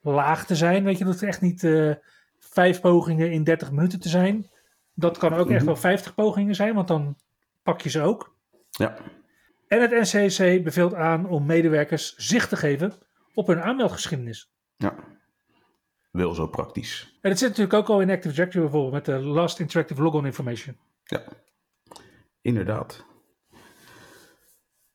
laag 0.01 0.47
te 0.47 0.57
zijn. 0.57 0.85
Weet 0.85 0.99
je, 0.99 1.05
dat 1.05 1.13
hoeft 1.13 1.27
echt 1.27 1.41
niet 1.41 1.65
eh, 1.65 1.95
vijf 2.39 2.81
pogingen 2.81 3.33
in 3.33 3.45
30 3.45 3.71
minuten 3.71 4.01
te 4.01 4.09
zijn. 4.09 4.51
Dat 4.95 5.19
kan 5.19 5.33
ook 5.35 5.49
echt 5.49 5.57
Mhm. 5.57 5.65
wel 5.67 5.77
50 5.77 6.15
pogingen 6.15 6.55
zijn, 6.55 6.75
want 6.75 6.89
dan 6.89 7.17
pak 7.63 7.81
je 7.81 7.89
ze 7.91 8.01
ook. 8.01 8.35
Ja. 8.71 8.97
En 9.69 9.81
het 9.81 9.91
NCC 9.91 10.65
beveelt 10.65 10.95
aan 10.95 11.29
om 11.29 11.47
medewerkers 11.47 12.15
zicht 12.17 12.49
te 12.49 12.57
geven 12.57 12.93
op 13.35 13.47
hun 13.47 13.63
aanmeldgeschiedenis. 13.63 14.51
ja, 14.77 14.95
wel 16.11 16.35
zo 16.35 16.47
praktisch. 16.47 17.19
En 17.21 17.31
dat 17.31 17.39
zit 17.39 17.49
natuurlijk 17.49 17.77
ook 17.77 17.89
al 17.89 18.01
in 18.01 18.11
Active 18.11 18.35
Directory 18.35 18.63
bijvoorbeeld 18.63 18.93
met 18.93 19.05
de 19.05 19.19
Last 19.21 19.59
Interactive 19.61 20.03
Logon 20.03 20.27
Information. 20.27 20.77
Ja, 21.05 21.23
inderdaad. 22.41 23.05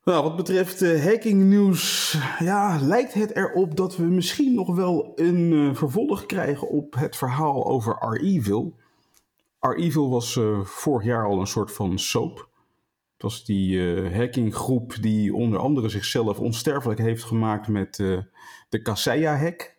Nou, 0.04 0.24
wat 0.24 0.36
betreft 0.36 0.82
eh, 0.82 1.04
hacking 1.04 1.44
nieuws, 1.44 2.18
ja, 2.40 2.78
lijkt 2.82 3.14
het 3.14 3.36
erop 3.36 3.76
dat 3.78 3.98
we 3.98 4.04
misschien 4.04 4.54
nog 4.54 4.76
wel 4.76 5.12
een 5.16 5.54
eh, 5.70 5.76
vervolg 5.76 6.26
krijgen 6.26 6.68
op 6.70 6.94
het 6.94 7.16
verhaal 7.16 7.66
over 7.66 7.96
R-Evil. 8.00 8.76
R-Evil 9.72 10.10
was 10.10 10.38
eh, 10.38 10.62
vorig 10.62 11.06
jaar 11.06 11.26
al 11.26 11.40
een 11.40 11.48
soort 11.48 11.72
van 11.72 12.00
soap. 12.00 12.50
Het 13.14 13.22
was 13.22 13.46
die 13.46 13.96
eh, 13.96 14.16
hackinggroep 14.16 14.96
die 15.02 15.34
onder 15.34 15.60
andere 15.60 15.90
zichzelf 15.90 16.40
onsterfelijk 16.40 17.00
heeft 17.00 17.24
gemaakt 17.24 17.68
met 17.68 18.00
eh, 18.00 18.18
de 18.70 18.82
Kaseya-hack. 18.82 19.76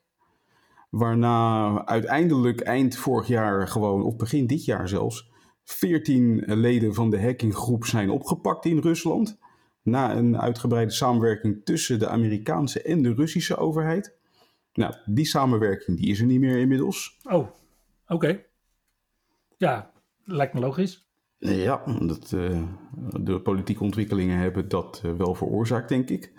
Waarna 0.91 1.87
uiteindelijk 1.87 2.61
eind 2.61 2.97
vorig 2.97 3.27
jaar 3.27 3.69
gewoon, 3.69 4.03
of 4.03 4.17
begin 4.17 4.47
dit 4.47 4.65
jaar 4.65 4.89
zelfs, 4.89 5.31
14 5.65 6.43
leden 6.47 6.95
van 6.95 7.11
de 7.11 7.23
hackinggroep 7.23 7.85
zijn 7.85 8.11
opgepakt 8.11 8.65
in 8.65 8.79
Rusland. 8.79 9.39
Na 9.83 10.17
een 10.17 10.41
uitgebreide 10.41 10.93
samenwerking 10.93 11.65
tussen 11.65 11.99
de 11.99 12.09
Amerikaanse 12.09 12.83
en 12.83 13.03
de 13.03 13.15
Russische 13.15 13.57
overheid. 13.57 14.17
Nou, 14.73 14.95
die 15.05 15.27
samenwerking 15.27 15.97
die 15.97 16.11
is 16.11 16.21
er 16.21 16.27
niet 16.27 16.41
meer 16.41 16.59
inmiddels. 16.59 17.19
Oh, 17.23 17.49
oké. 18.07 18.48
Ja, 19.59 19.91
lijkt 20.25 20.55
me 20.55 20.61
logisch. 20.61 21.07
Ja, 21.39 21.83
dat, 22.01 22.33
eh, 22.33 22.63
de 23.21 23.41
politieke 23.41 23.83
ontwikkelingen 23.83 24.39
hebben 24.39 24.69
dat 24.69 25.01
eh, 25.05 25.13
wel 25.13 25.35
veroorzaakt, 25.35 25.89
denk 25.89 26.09
ik. 26.09 26.33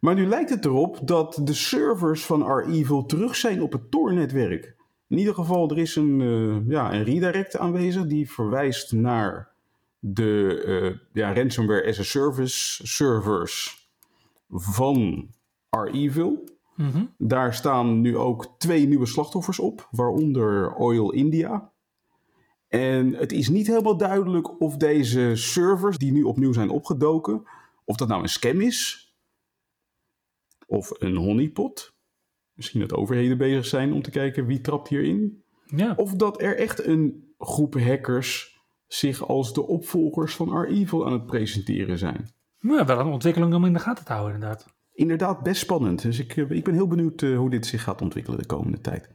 Maar 0.00 0.14
nu 0.14 0.26
lijkt 0.26 0.50
het 0.50 0.64
erop 0.64 0.98
dat 1.04 1.40
de 1.44 1.54
servers 1.54 2.24
van 2.24 2.42
R-Evil 2.42 3.06
terug 3.06 3.36
zijn 3.36 3.62
op 3.62 3.72
het 3.72 3.90
Tor-netwerk. 3.90 4.76
In 5.08 5.18
ieder 5.18 5.34
geval, 5.34 5.70
er 5.70 5.78
is 5.78 5.96
een, 5.96 6.20
eh, 6.20 6.70
ja, 6.70 6.94
een 6.94 7.04
redirect 7.04 7.58
aanwezig 7.58 8.06
die 8.06 8.30
verwijst 8.30 8.92
naar 8.92 9.50
de 9.98 10.98
ja, 11.12 11.34
ransomware 11.34 11.88
as 11.88 11.98
a 11.98 12.02
service 12.02 12.86
servers 12.86 13.86
van 14.50 15.28
R-Evil. 15.70 16.44
Mhm. 16.76 17.04
Daar 17.18 17.54
staan 17.54 18.00
nu 18.00 18.16
ook 18.16 18.54
twee 18.58 18.86
nieuwe 18.86 19.06
slachtoffers 19.06 19.58
op, 19.58 19.88
waaronder 19.90 20.74
Oil 20.74 21.12
India. 21.12 21.71
En 22.72 23.14
het 23.14 23.32
is 23.32 23.48
niet 23.48 23.66
helemaal 23.66 23.96
duidelijk 23.96 24.60
of 24.60 24.76
deze 24.76 25.32
servers 25.34 25.98
die 25.98 26.12
nu 26.12 26.22
opnieuw 26.22 26.52
zijn 26.52 26.70
opgedoken, 26.70 27.42
of 27.84 27.96
dat 27.96 28.08
nou 28.08 28.22
een 28.22 28.28
scam 28.28 28.60
is, 28.60 29.12
of 30.66 30.90
een 30.98 31.16
honeypot. 31.16 31.94
Misschien 32.52 32.80
dat 32.80 32.92
overheden 32.92 33.38
bezig 33.38 33.66
zijn 33.66 33.92
om 33.92 34.02
te 34.02 34.10
kijken 34.10 34.46
wie 34.46 34.60
trapt 34.60 34.88
hierin. 34.88 35.44
Ja. 35.66 35.94
Of 35.96 36.14
dat 36.14 36.40
er 36.40 36.56
echt 36.56 36.86
een 36.86 37.34
groep 37.38 37.74
hackers 37.74 38.60
zich 38.86 39.28
als 39.28 39.52
de 39.52 39.66
opvolgers 39.66 40.34
van 40.34 40.58
R-Evil 40.58 41.06
aan 41.06 41.12
het 41.12 41.26
presenteren 41.26 41.98
zijn. 41.98 42.34
ja, 42.58 42.84
wel 42.84 42.98
een 42.98 43.06
ontwikkeling 43.06 43.54
om 43.54 43.64
in 43.64 43.72
de 43.72 43.78
gaten 43.78 44.04
te 44.04 44.12
houden 44.12 44.34
inderdaad. 44.34 44.66
Inderdaad, 44.92 45.42
best 45.42 45.60
spannend. 45.60 46.02
Dus 46.02 46.18
ik, 46.18 46.36
eh, 46.36 46.50
ik 46.50 46.64
ben 46.64 46.74
heel 46.74 46.88
benieuwd 46.88 47.22
eh, 47.22 47.36
hoe 47.36 47.50
dit 47.50 47.66
zich 47.66 47.82
gaat 47.82 48.02
ontwikkelen 48.02 48.38
de 48.38 48.46
komende 48.46 48.80
tijd. 48.80 49.08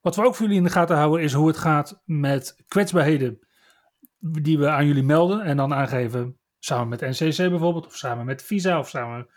Wat 0.00 0.16
we 0.16 0.24
ook 0.24 0.34
voor 0.34 0.44
jullie 0.44 0.60
in 0.60 0.66
de 0.66 0.72
gaten 0.72 0.96
houden 0.96 1.22
is 1.22 1.32
hoe 1.32 1.46
het 1.46 1.56
gaat 1.56 2.02
met 2.04 2.64
kwetsbaarheden 2.68 3.38
die 4.18 4.58
we 4.58 4.68
aan 4.68 4.86
jullie 4.86 5.02
melden 5.02 5.40
en 5.40 5.56
dan 5.56 5.74
aangeven 5.74 6.38
samen 6.58 6.88
met 6.88 7.00
NCC 7.00 7.36
bijvoorbeeld 7.36 7.86
of 7.86 7.96
samen 7.96 8.24
met 8.24 8.42
Visa 8.42 8.78
of 8.78 8.88
samen 8.88 9.28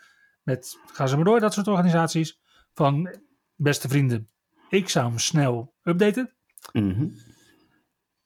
met, 0.42 0.78
gaan 0.86 1.08
ze 1.08 1.16
maar 1.16 1.24
door, 1.24 1.40
dat 1.40 1.52
soort 1.52 1.68
organisaties 1.68 2.40
van 2.72 3.16
beste 3.54 3.88
vrienden, 3.88 4.30
ik 4.68 4.88
zou 4.88 5.08
hem 5.08 5.18
snel 5.18 5.74
updaten. 5.82 6.34
Mhm. 6.72 7.08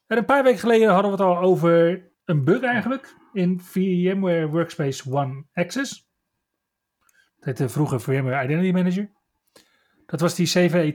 En 0.07 0.17
een 0.17 0.25
paar 0.25 0.43
weken 0.43 0.61
geleden 0.61 0.89
hadden 0.89 1.11
we 1.11 1.17
het 1.17 1.27
al 1.27 1.39
over 1.39 2.05
een 2.25 2.45
bug 2.45 2.63
eigenlijk 2.63 3.15
in 3.33 3.61
VMware 3.61 4.49
Workspace 4.49 5.11
ONE 5.11 5.45
Access. 5.53 6.09
Dat 7.37 7.45
heette 7.45 7.69
vroeger 7.69 8.01
VMware 8.01 8.45
Identity 8.45 8.73
Manager. 8.73 9.13
Dat 10.07 10.21
was 10.21 10.35
die 10.35 10.47
CVE 10.47 10.93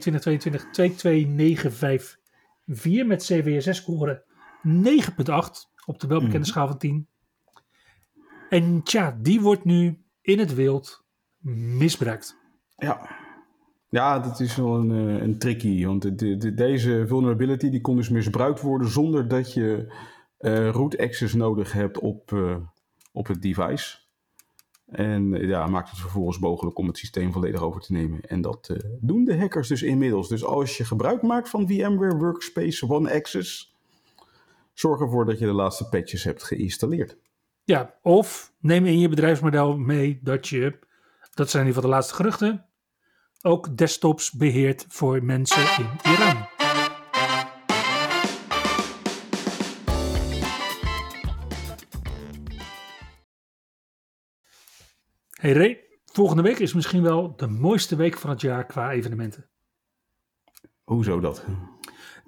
2022-22954 2.66 3.06
met 3.06 3.22
CVSS-score 3.24 4.24
9.8 4.62 5.70
op 5.86 6.00
de 6.00 6.06
welbekende 6.06 6.38
Mhm. 6.38 6.46
schaal 6.48 6.66
van 6.68 6.78
10. 6.78 7.06
En 8.48 8.82
tja, 8.82 9.18
die 9.20 9.40
wordt 9.40 9.64
nu 9.64 10.02
in 10.20 10.38
het 10.38 10.54
wild 10.54 11.04
misbruikt. 11.78 12.36
Ja. 12.76 13.20
Ja, 13.88 14.18
dat 14.18 14.40
is 14.40 14.56
wel 14.56 14.74
een, 14.76 14.90
eh, 14.90 15.22
een 15.22 15.38
tricky. 15.38 15.84
Want 15.84 16.02
de, 16.02 16.14
de- 16.14 16.36
de- 16.36 16.54
deze 16.54 17.04
vulnerability 17.06 17.70
die 17.70 17.80
kon 17.80 17.96
dus 17.96 18.08
misbruikt 18.08 18.60
worden 18.60 18.88
zonder 18.88 19.28
dat 19.28 19.52
je 19.52 19.94
eh, 20.38 20.70
root 20.70 20.98
access 20.98 21.34
nodig 21.34 21.72
hebt 21.72 21.98
op, 21.98 22.32
eh, 22.32 22.56
op 23.12 23.26
het 23.26 23.42
device. 23.42 23.98
En 24.86 25.34
eh, 25.34 25.48
ja, 25.48 25.66
maakt 25.66 25.90
het 25.90 25.98
vervolgens 25.98 26.38
mogelijk 26.38 26.78
om 26.78 26.86
het 26.86 26.98
systeem 26.98 27.32
volledig 27.32 27.62
over 27.62 27.80
te 27.80 27.92
nemen. 27.92 28.20
En 28.20 28.40
dat 28.40 28.68
eh, 28.68 28.76
doen 29.00 29.24
de 29.24 29.36
hackers 29.38 29.68
dus 29.68 29.82
inmiddels. 29.82 30.28
Dus 30.28 30.44
als 30.44 30.76
je 30.76 30.84
gebruik 30.84 31.22
maakt 31.22 31.48
van 31.48 31.66
VMware 31.66 32.16
Workspace 32.16 32.86
ONE 32.86 33.12
Access, 33.12 33.76
zorg 34.72 35.00
ervoor 35.00 35.24
dat 35.24 35.38
je 35.38 35.46
de 35.46 35.52
laatste 35.52 35.88
patches 35.88 36.24
hebt 36.24 36.42
geïnstalleerd. 36.42 37.16
Ja, 37.64 37.94
of 38.02 38.52
neem 38.60 38.86
in 38.86 38.98
je 38.98 39.08
bedrijfsmodel 39.08 39.76
mee 39.76 40.20
dat 40.22 40.48
je, 40.48 40.78
dat 41.34 41.50
zijn 41.50 41.62
in 41.62 41.68
ieder 41.68 41.82
geval 41.82 41.82
de 41.82 41.96
laatste 41.96 42.14
geruchten, 42.14 42.66
ook 43.42 43.76
desktops 43.76 44.30
beheert 44.30 44.84
voor 44.88 45.24
mensen 45.24 45.62
in 45.62 46.12
Iran. 46.12 46.51
Hey 55.42 55.52
Ray, 55.52 55.80
volgende 56.04 56.42
week 56.42 56.58
is 56.58 56.72
misschien 56.74 57.02
wel 57.02 57.36
de 57.36 57.46
mooiste 57.46 57.96
week 57.96 58.18
van 58.18 58.30
het 58.30 58.40
jaar 58.40 58.66
qua 58.66 58.90
evenementen. 58.90 59.46
Hoezo 60.84 61.20
dat? 61.20 61.44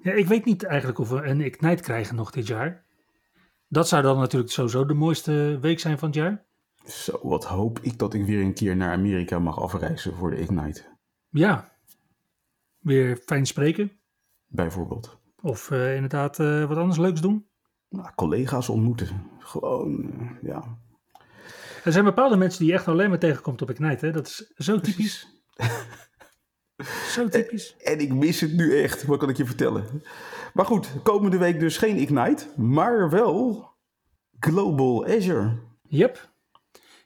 Ja, 0.01 0.11
ik 0.11 0.27
weet 0.27 0.45
niet 0.45 0.63
eigenlijk 0.63 0.99
of 0.99 1.09
we 1.09 1.23
een 1.23 1.41
Ignite 1.41 1.81
krijgen 1.83 2.15
nog 2.15 2.31
dit 2.31 2.47
jaar. 2.47 2.85
Dat 3.67 3.87
zou 3.87 4.01
dan 4.03 4.17
natuurlijk 4.17 4.51
sowieso 4.51 4.85
de 4.85 4.93
mooiste 4.93 5.57
week 5.61 5.79
zijn 5.79 5.97
van 5.97 6.07
het 6.07 6.17
jaar. 6.17 6.45
Zo, 6.85 7.19
wat 7.21 7.45
hoop 7.45 7.79
ik 7.79 7.97
dat 7.97 8.13
ik 8.13 8.25
weer 8.25 8.41
een 8.41 8.53
keer 8.53 8.75
naar 8.75 8.91
Amerika 8.93 9.39
mag 9.39 9.59
afreizen 9.59 10.13
voor 10.15 10.29
de 10.29 10.39
Ignite, 10.39 10.83
Ja, 11.29 11.71
weer 12.79 13.17
fijn 13.17 13.45
spreken. 13.45 13.91
bijvoorbeeld. 14.47 15.19
Of 15.41 15.71
eh, 15.71 15.95
inderdaad 15.95 16.39
eh, 16.39 16.67
wat 16.67 16.77
anders 16.77 16.97
leuks 16.99 17.21
doen. 17.21 17.47
Nou, 17.89 18.09
collega's 18.15 18.69
ontmoeten. 18.69 19.29
Gewoon, 19.39 20.11
eh, 20.19 20.41
ja. 20.41 20.83
Er 21.85 21.91
zijn 21.91 22.05
bepaalde 22.05 22.37
mensen 22.37 22.59
die 22.59 22.67
je 22.67 22.73
echt 22.73 22.87
alleen 22.87 23.09
maar 23.09 23.19
tegenkomt 23.19 23.61
op 23.61 23.69
Ignite. 23.69 24.05
Hè? 24.05 24.11
Dat 24.11 24.27
is 24.27 24.51
zo 24.55 24.79
typisch. 24.79 25.27
Zo 27.07 27.27
typisch. 27.37 27.75
En 27.77 27.99
ik 27.99 28.13
mis 28.13 28.41
het 28.41 28.53
nu 28.53 28.81
echt, 28.81 29.05
wat 29.05 29.19
kan 29.19 29.29
ik 29.29 29.37
je 29.37 29.45
vertellen? 29.45 30.03
Maar 30.53 30.65
goed, 30.65 31.01
komende 31.03 31.37
week 31.37 31.59
dus 31.59 31.77
geen 31.77 31.97
Ignite, 31.97 32.47
maar 32.61 33.09
wel 33.09 33.69
Global 34.39 35.05
Azure. 35.05 35.59
Yep. 35.87 36.29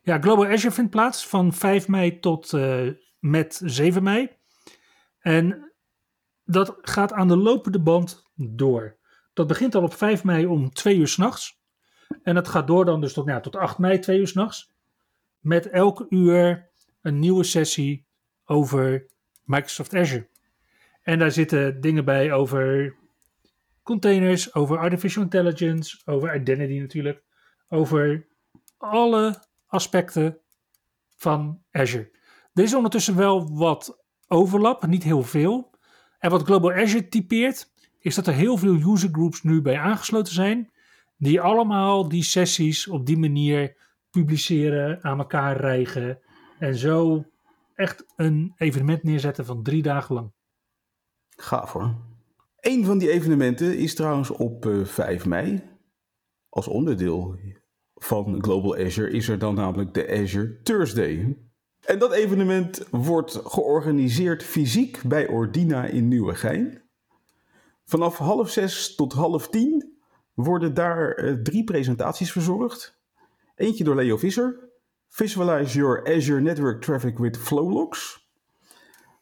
Ja, 0.02 0.20
Global 0.20 0.46
Azure 0.46 0.74
vindt 0.74 0.92
plaats 0.92 1.28
van 1.28 1.54
5 1.54 1.88
mei 1.88 2.20
tot 2.20 2.52
uh, 2.52 2.92
met 3.20 3.62
7 3.64 4.04
mei. 4.04 4.30
En 5.20 5.74
dat 6.44 6.78
gaat 6.82 7.14
aan 7.14 7.28
de 7.28 7.38
lopende 7.38 7.80
band 7.80 8.24
door. 8.36 8.98
Dat 9.34 9.48
begint 9.48 9.76
al 9.76 9.84
op 9.84 9.94
5 9.94 10.24
mei 10.24 10.46
om 10.46 10.70
2 10.70 10.98
uur 10.98 11.08
s'nachts. 11.08 11.59
En 12.24 12.36
dat 12.36 12.48
gaat 12.48 12.68
door 12.68 12.86
dan 12.86 13.02
dus 13.02 13.14
tot, 13.14 13.26
nou, 13.26 13.42
tot 13.42 13.56
8 13.56 13.78
mei, 13.78 14.00
2 14.00 14.20
uur 14.20 14.28
s'nachts. 14.28 14.72
Met 15.40 15.70
elk 15.70 16.06
uur 16.10 16.70
een 17.02 17.20
nieuwe 17.20 17.44
sessie 17.44 18.06
over 18.46 19.08
Microsoft 19.44 19.96
Azure. 19.96 20.28
En 21.02 21.20
daar 21.20 21.32
zitten 21.32 21.82
dingen 21.82 22.06
bij 22.06 22.32
over 22.32 22.96
containers, 23.84 24.54
over 24.54 24.78
artificial 24.78 25.24
intelligence, 25.24 26.02
over 26.06 26.36
identity 26.36 26.80
natuurlijk, 26.80 27.24
over 27.70 28.28
alle 28.78 29.44
aspecten 29.68 30.38
van 31.16 31.64
Azure. 31.72 32.12
Er 32.54 32.64
is 32.64 32.74
ondertussen 32.74 33.16
wel 33.16 33.58
wat 33.58 34.04
overlap, 34.28 34.86
niet 34.86 35.04
heel 35.04 35.24
veel. 35.24 35.78
En 36.20 36.30
wat 36.30 36.44
Global 36.44 36.72
Azure 36.72 37.08
typeert, 37.08 37.72
is 38.00 38.16
dat 38.16 38.28
er 38.28 38.34
heel 38.34 38.58
veel 38.58 38.94
user 38.94 39.10
groups 39.12 39.44
nu 39.44 39.62
bij 39.62 39.78
aangesloten 39.80 40.34
zijn, 40.34 40.72
die 41.20 41.42
allemaal 41.42 42.10
die 42.10 42.24
sessies 42.24 42.88
op 42.88 43.06
die 43.06 43.18
manier 43.18 43.76
publiceren, 44.10 45.04
aan 45.04 45.20
elkaar 45.20 45.58
rijgen 45.58 46.20
en 46.60 46.76
zo 46.76 47.26
echt 47.76 48.06
een 48.16 48.54
evenement 48.58 49.04
neerzetten 49.04 49.46
van 49.46 49.64
drie 49.64 49.82
dagen 49.82 50.16
lang. 50.16 50.32
Gaaf 51.30 51.72
hoor. 51.72 51.96
Een 52.60 52.86
van 52.86 52.98
die 52.98 53.12
evenementen 53.12 53.78
is 53.78 53.96
trouwens 53.96 54.30
op 54.30 54.66
uh, 54.66 54.80
eh, 54.80 54.86
5 54.86 55.26
mei. 55.26 55.62
Als 56.50 56.68
onderdeel 56.68 57.40
van 57.96 58.44
Global 58.44 58.76
Azure 58.76 59.12
is 59.12 59.30
er 59.30 59.40
dan 59.40 59.56
namelijk 59.56 59.94
de 59.94 60.10
Azure 60.10 60.62
Thursday. 60.62 61.38
En 61.86 62.00
dat 62.00 62.12
evenement 62.12 62.88
wordt 62.92 63.40
georganiseerd 63.44 64.44
fysiek 64.44 65.02
bij 65.06 65.28
Ordina 65.28 65.86
in 65.86 66.08
Nieuwegein. 66.08 66.82
Vanaf 67.86 68.18
half 68.18 68.50
zes 68.50 68.96
tot 68.96 69.14
half 69.14 69.50
tien 69.50 69.99
worden 70.44 70.74
daar 70.74 71.20
uh, 71.20 71.34
drie 71.34 71.64
presentaties 71.64 72.32
verzorgd. 72.32 72.98
Eentje 73.56 73.84
door 73.84 73.96
Leo 73.96 74.18
Visser, 74.18 74.70
Visualize 75.10 75.78
Your 75.78 76.16
Azure 76.16 76.42
Network 76.42 76.82
Traffic 76.82 77.18
with 77.18 77.38
Flowlogs. 77.38 78.28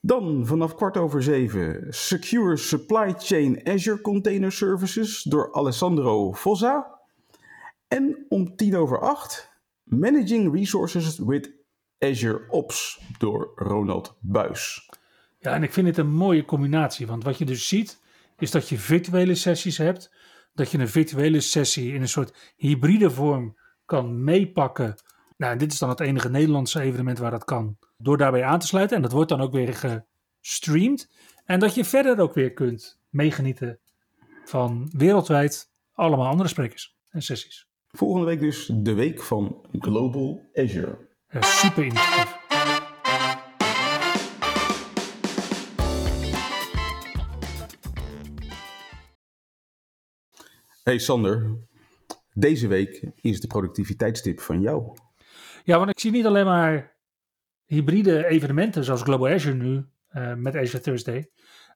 Dan 0.01 0.45
vanaf 0.45 0.75
kwart 0.75 0.97
over 0.97 1.23
zeven 1.23 1.86
Secure 1.89 2.58
Supply 2.58 3.13
Chain 3.17 3.67
Azure 3.67 4.01
Container 4.01 4.51
Services 4.51 5.23
door 5.23 5.53
Alessandro 5.53 6.34
Fossa. 6.34 6.99
En 7.88 8.25
om 8.30 8.56
tien 8.56 8.75
over 8.75 8.99
acht 8.99 9.56
Managing 9.84 10.53
Resources 10.53 11.17
with 11.17 11.51
Azure 11.99 12.45
Ops 12.49 13.01
door 13.17 13.51
Ronald 13.56 14.17
Buis. 14.19 14.89
Ja, 15.39 15.53
en 15.53 15.63
ik 15.63 15.73
vind 15.73 15.88
het 15.88 15.97
een 15.97 16.12
mooie 16.12 16.45
combinatie, 16.45 17.08
want 17.08 17.23
wat 17.23 17.38
je 17.38 17.45
dus 17.45 17.67
ziet 17.67 18.01
is 18.38 18.51
dat 18.51 18.69
je 18.69 18.77
virtuele 18.77 19.36
sessies 19.36 19.77
hebt, 19.77 20.12
dat 20.57 20.71
je 20.71 20.77
een 20.77 20.89
virtuele 20.89 21.39
sessie 21.39 21.93
in 21.93 22.01
een 22.01 22.07
soort 22.07 22.53
hybride 22.55 23.11
vorm 23.11 23.57
kan 23.85 24.23
meepakken. 24.23 24.95
Nou, 25.37 25.57
dit 25.57 25.71
is 25.71 25.79
dan 25.79 25.89
het 25.89 25.99
enige 25.99 26.29
Nederlandse 26.29 26.81
evenement 26.81 27.17
waar 27.17 27.31
dat 27.31 27.43
kan 27.43 27.77
door 27.97 28.17
daarbij 28.17 28.43
aan 28.43 28.59
te 28.59 28.67
sluiten. 28.67 28.95
En 28.95 29.01
dat 29.01 29.11
wordt 29.11 29.29
dan 29.29 29.41
ook 29.41 29.51
weer 29.51 30.01
gestreamd. 30.41 31.09
En 31.45 31.59
dat 31.59 31.75
je 31.75 31.85
verder 31.85 32.19
ook 32.19 32.33
weer 32.33 32.53
kunt 32.53 32.99
meegenieten 33.09 33.79
van 34.45 34.89
wereldwijd 34.91 35.71
allemaal 35.93 36.27
andere 36.27 36.49
sprekers 36.49 36.95
en 37.09 37.21
sessies. 37.21 37.67
Volgende 37.87 38.25
week 38.25 38.39
dus 38.39 38.71
de 38.73 38.93
week 38.93 39.21
van 39.21 39.65
Global 39.71 40.41
Azure. 40.53 40.97
Ja, 41.29 41.41
super 41.41 41.83
initiatief. 41.83 42.46
Hey 50.88 50.97
Sander, 50.97 51.58
deze 52.34 52.67
week 52.67 53.12
is 53.15 53.41
de 53.41 53.47
productiviteitstip 53.47 54.39
van 54.39 54.62
jou. 54.62 54.97
Ja, 55.63 55.78
want 55.78 55.89
ik 55.89 56.00
zie 56.00 56.12
niet 56.12 56.26
alleen 56.26 56.45
maar 56.45 56.95
hybride 57.65 58.28
evenementen 58.28 58.84
zoals 58.84 59.02
Global 59.02 59.28
Azure 59.28 59.56
nu 59.56 59.86
uh, 60.12 60.34
met 60.34 60.56
Azure 60.56 60.84
Thursday, 60.84 61.30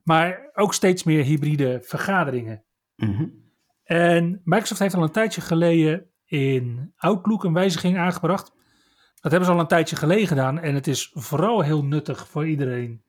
maar 0.03 0.49
ook 0.53 0.73
steeds 0.73 1.03
meer 1.03 1.23
hybride 1.23 1.79
vergaderingen. 1.83 2.63
Mhm. 2.95 3.27
En 3.83 4.41
Microsoft 4.43 4.79
heeft 4.79 4.95
al 4.95 5.03
een 5.03 5.11
tijdje 5.11 5.41
geleden 5.41 6.09
in 6.25 6.93
Outlook 6.95 7.43
een 7.43 7.53
wijziging 7.53 7.97
aangebracht. 7.97 8.53
Dat 9.21 9.31
hebben 9.31 9.45
ze 9.45 9.51
al 9.55 9.59
een 9.59 9.67
tijdje 9.67 9.95
geleden 9.95 10.27
gedaan 10.27 10.59
en 10.59 10.75
het 10.75 10.87
is 10.87 11.11
vooral 11.13 11.61
heel 11.61 11.83
nuttig 11.85 12.27
voor 12.27 12.47
iedereen 12.47 13.03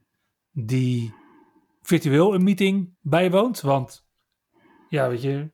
die 0.53 1.15
virtueel 1.83 2.35
een 2.35 2.45
meeting 2.45 2.95
bijwoont. 3.01 3.61
Want 3.61 4.07
ja, 4.89 5.09
weet 5.09 5.23
je, 5.23 5.51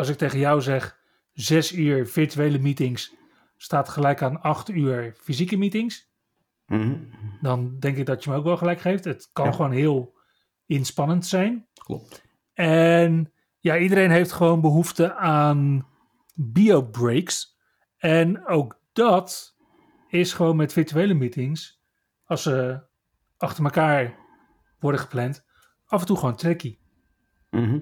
als 0.00 0.08
ik 0.08 0.16
tegen 0.16 0.38
jou 0.38 0.60
zeg 0.60 0.98
zes 1.32 1.72
uur 1.72 2.06
virtuele 2.06 2.58
meetings 2.58 3.14
staat 3.56 3.88
gelijk 3.88 4.22
aan 4.22 4.40
acht 4.42 4.68
uur 4.68 5.14
fysieke 5.16 5.56
meetings. 5.56 6.12
Mhm. 6.66 6.96
Dan 7.40 7.78
denk 7.78 7.96
ik 7.96 8.06
dat 8.06 8.24
je 8.24 8.30
me 8.30 8.36
ook 8.36 8.44
wel 8.44 8.56
gelijk 8.56 8.80
geeft. 8.80 9.04
Het 9.04 9.30
kan 9.32 9.54
gewoon 9.54 9.72
heel 9.72 10.18
inspannend 10.66 11.26
zijn. 11.26 11.66
Klopt. 11.74 12.22
En 12.52 13.32
ja, 13.58 13.78
iedereen 13.78 14.10
heeft 14.10 14.32
gewoon 14.32 14.60
behoefte 14.60 15.14
aan 15.14 15.86
bio-breaks. 16.34 17.58
En 17.96 18.46
ook 18.46 18.80
dat 18.92 19.56
is 20.08 20.32
gewoon 20.32 20.56
met 20.56 20.72
virtuele 20.72 21.14
meetings, 21.14 21.82
als 22.24 22.42
ze 22.42 22.82
achter 23.36 23.64
elkaar 23.64 24.18
worden 24.78 25.00
gepland, 25.00 25.44
af 25.86 26.00
en 26.00 26.06
toe 26.06 26.16
gewoon 26.16 26.36
tricky. 26.36 26.78
Mhm. 27.50 27.78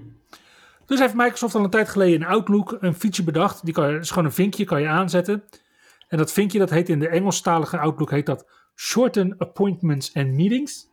Dus 0.88 0.98
heeft 0.98 1.14
Microsoft 1.14 1.54
al 1.54 1.64
een 1.64 1.70
tijd 1.70 1.88
geleden 1.88 2.20
in 2.20 2.26
Outlook 2.26 2.76
een 2.80 2.94
feature 2.94 3.24
bedacht. 3.24 3.64
Die 3.64 3.74
kan 3.74 3.92
je, 3.92 3.98
is 3.98 4.08
gewoon 4.08 4.24
een 4.24 4.32
vinkje, 4.32 4.64
kan 4.64 4.80
je 4.80 4.88
aanzetten. 4.88 5.44
En 6.08 6.18
dat 6.18 6.32
vinkje, 6.32 6.58
dat 6.58 6.70
heet 6.70 6.88
in 6.88 6.98
de 6.98 7.08
Engelstalige 7.08 7.78
Outlook, 7.78 8.10
heet 8.10 8.26
dat 8.26 8.46
Shorten 8.74 9.38
Appointments 9.38 10.14
and 10.14 10.28
Meetings. 10.28 10.88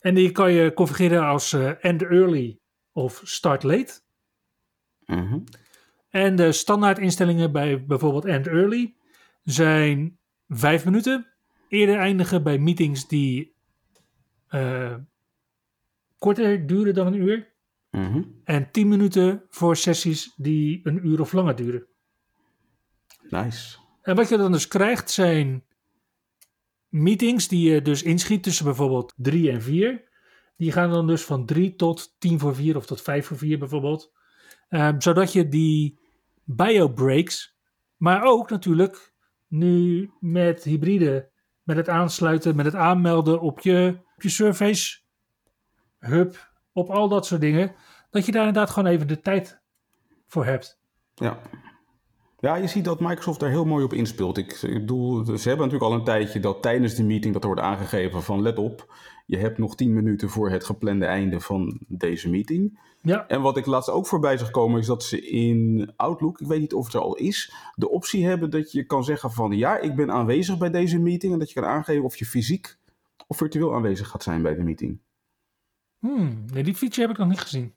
En 0.00 0.14
die 0.14 0.32
kan 0.32 0.52
je 0.52 0.72
configureren 0.72 1.26
als 1.26 1.52
uh, 1.52 1.84
End 1.84 2.02
Early 2.02 2.58
of 2.92 3.20
Start 3.24 3.62
Late. 3.62 4.00
Mhm. 5.06 5.38
En 6.08 6.36
de 6.36 6.52
standaard 6.52 6.98
instellingen 6.98 7.52
bij 7.52 7.84
bijvoorbeeld 7.84 8.24
End 8.24 8.46
Early 8.46 8.94
zijn 9.44 10.18
vijf 10.48 10.84
minuten. 10.84 11.26
Eerder 11.68 11.98
eindigen 11.98 12.42
bij 12.42 12.58
meetings 12.58 13.08
die 13.08 13.54
uh, 14.50 14.94
korter 16.18 16.66
duren 16.66 16.94
dan 16.94 17.06
een 17.06 17.20
uur. 17.20 17.56
Mhm. 17.90 18.22
En 18.44 18.70
10 18.70 18.88
minuten 18.88 19.44
voor 19.48 19.76
sessies 19.76 20.32
die 20.36 20.80
een 20.82 21.06
uur 21.06 21.20
of 21.20 21.32
langer 21.32 21.56
duren. 21.56 21.86
Nice. 23.28 23.78
En 24.02 24.16
wat 24.16 24.28
je 24.28 24.36
dan 24.36 24.52
dus 24.52 24.68
krijgt 24.68 25.10
zijn 25.10 25.64
meetings 26.88 27.48
die 27.48 27.70
je 27.70 27.82
dus 27.82 28.02
inschiet 28.02 28.42
tussen 28.42 28.64
bijvoorbeeld 28.64 29.14
3 29.16 29.50
en 29.50 29.62
4. 29.62 30.08
Die 30.56 30.72
gaan 30.72 30.90
dan 30.90 31.06
dus 31.06 31.24
van 31.24 31.46
3 31.46 31.74
tot 31.74 32.14
10 32.18 32.38
voor 32.38 32.54
4 32.54 32.76
of 32.76 32.86
tot 32.86 33.02
5 33.02 33.26
voor 33.26 33.36
4 33.36 33.58
bijvoorbeeld. 33.58 34.12
Um, 34.70 35.00
zodat 35.00 35.32
je 35.32 35.48
die 35.48 35.98
bio-breaks, 36.44 37.56
maar 37.96 38.22
ook 38.22 38.50
natuurlijk 38.50 39.12
nu 39.46 40.10
met 40.20 40.64
hybride, 40.64 41.30
met 41.62 41.76
het 41.76 41.88
aansluiten, 41.88 42.56
met 42.56 42.64
het 42.64 42.74
aanmelden 42.74 43.40
op 43.40 43.60
je, 43.60 43.98
op 44.16 44.22
je 44.22 44.28
Surface 44.28 45.00
Hub, 45.98 46.50
op 46.78 46.90
al 46.90 47.08
dat 47.08 47.26
soort 47.26 47.40
dingen, 47.40 47.74
dat 48.10 48.26
je 48.26 48.32
daar 48.32 48.46
inderdaad 48.46 48.70
gewoon 48.70 48.90
even 48.92 49.08
de 49.08 49.20
tijd 49.20 49.60
voor 50.26 50.44
hebt. 50.44 50.80
Ja. 51.14 51.38
Ja, 52.40 52.56
je 52.56 52.66
ziet 52.66 52.84
dat 52.84 53.00
Microsoft 53.00 53.40
daar 53.40 53.50
heel 53.50 53.64
mooi 53.64 53.84
op 53.84 53.92
inspeelt. 53.92 54.36
Ik, 54.36 54.52
ik 54.52 54.72
bedoel, 54.72 55.24
ze 55.24 55.48
hebben 55.48 55.66
natuurlijk 55.66 55.92
al 55.92 55.92
een 55.92 56.04
tijdje 56.04 56.40
dat 56.40 56.62
tijdens 56.62 56.94
de 56.94 57.04
meeting 57.04 57.32
dat 57.32 57.42
er 57.42 57.48
wordt 57.48 57.64
aangegeven 57.64 58.22
van 58.22 58.42
let 58.42 58.58
op, 58.58 58.94
je 59.26 59.36
hebt 59.36 59.58
nog 59.58 59.74
10 59.74 59.94
minuten 59.94 60.28
voor 60.28 60.50
het 60.50 60.64
geplande 60.64 61.06
einde 61.06 61.40
van 61.40 61.80
deze 61.88 62.30
meeting. 62.30 62.80
Ja. 63.02 63.26
En 63.26 63.40
wat 63.40 63.56
ik 63.56 63.66
laatst 63.66 63.90
ook 63.90 64.06
voorbij 64.06 64.38
zag 64.38 64.50
komen 64.50 64.80
is 64.80 64.86
dat 64.86 65.04
ze 65.04 65.28
in 65.28 65.92
Outlook, 65.96 66.40
ik 66.40 66.46
weet 66.46 66.60
niet 66.60 66.74
of 66.74 66.84
het 66.84 66.94
er 66.94 67.00
al 67.00 67.14
is, 67.14 67.52
de 67.74 67.90
optie 67.90 68.26
hebben 68.26 68.50
dat 68.50 68.72
je 68.72 68.84
kan 68.84 69.04
zeggen 69.04 69.30
van 69.30 69.52
ja, 69.52 69.78
ik 69.78 69.96
ben 69.96 70.10
aanwezig 70.10 70.58
bij 70.58 70.70
deze 70.70 70.98
meeting 70.98 71.32
en 71.32 71.38
dat 71.38 71.48
je 71.48 71.60
kan 71.60 71.70
aangeven 71.70 72.04
of 72.04 72.16
je 72.16 72.26
fysiek 72.26 72.76
of 73.26 73.36
virtueel 73.36 73.74
aanwezig 73.74 74.08
gaat 74.08 74.22
zijn 74.22 74.42
bij 74.42 74.54
de 74.54 74.62
meeting. 74.62 75.00
Hmm, 75.98 76.44
nee, 76.52 76.62
die 76.62 76.74
feature 76.74 77.00
heb 77.00 77.10
ik 77.10 77.18
nog 77.18 77.28
niet 77.28 77.40
gezien. 77.40 77.74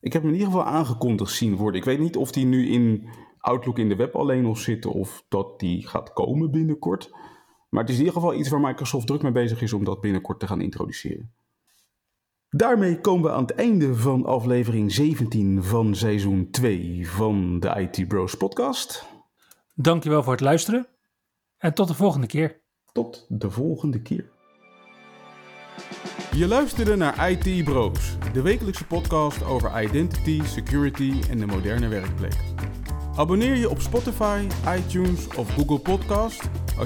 Ik 0.00 0.12
heb 0.12 0.22
hem 0.22 0.30
in 0.30 0.38
ieder 0.38 0.52
geval 0.52 0.72
aangekondigd 0.72 1.32
zien 1.32 1.56
worden. 1.56 1.80
Ik 1.80 1.86
weet 1.86 1.98
niet 1.98 2.16
of 2.16 2.32
die 2.32 2.44
nu 2.44 2.68
in 2.68 3.08
Outlook 3.38 3.78
in 3.78 3.88
de 3.88 3.96
web 3.96 4.14
alleen 4.14 4.42
nog 4.42 4.58
zitten 4.58 4.92
of 4.92 5.24
dat 5.28 5.60
die 5.60 5.88
gaat 5.88 6.12
komen 6.12 6.50
binnenkort. 6.50 7.10
Maar 7.68 7.82
het 7.82 7.90
is 7.90 7.98
in 7.98 8.04
ieder 8.04 8.20
geval 8.20 8.34
iets 8.34 8.48
waar 8.48 8.60
Microsoft 8.60 9.06
druk 9.06 9.22
mee 9.22 9.32
bezig 9.32 9.62
is 9.62 9.72
om 9.72 9.84
dat 9.84 10.00
binnenkort 10.00 10.40
te 10.40 10.46
gaan 10.46 10.60
introduceren. 10.60 11.32
Daarmee 12.48 13.00
komen 13.00 13.22
we 13.22 13.36
aan 13.36 13.42
het 13.42 13.54
einde 13.54 13.94
van 13.94 14.24
aflevering 14.24 14.92
17 14.92 15.62
van 15.62 15.94
seizoen 15.94 16.50
2 16.50 17.10
van 17.10 17.60
de 17.60 17.68
IT 17.68 18.08
Bros 18.08 18.34
podcast. 18.34 19.08
Dankjewel 19.74 20.22
voor 20.22 20.32
het 20.32 20.40
luisteren 20.40 20.86
en 21.58 21.74
tot 21.74 21.88
de 21.88 21.94
volgende 21.94 22.26
keer. 22.26 22.60
Tot 22.92 23.26
de 23.28 23.50
volgende 23.50 24.02
keer. 24.02 24.33
Je 26.34 26.46
luisterde 26.46 26.96
naar 26.96 27.30
IT 27.30 27.64
Bros, 27.64 28.16
de 28.32 28.42
wekelijkse 28.42 28.86
podcast 28.86 29.44
over 29.44 29.82
identity, 29.82 30.42
security 30.44 31.12
en 31.30 31.38
de 31.38 31.46
moderne 31.46 31.88
werkplek. 31.88 32.36
Abonneer 33.16 33.56
je 33.56 33.70
op 33.70 33.80
Spotify, 33.80 34.46
iTunes 34.76 35.26
of 35.36 35.54
Google 35.54 35.78
Podcast 35.78 36.42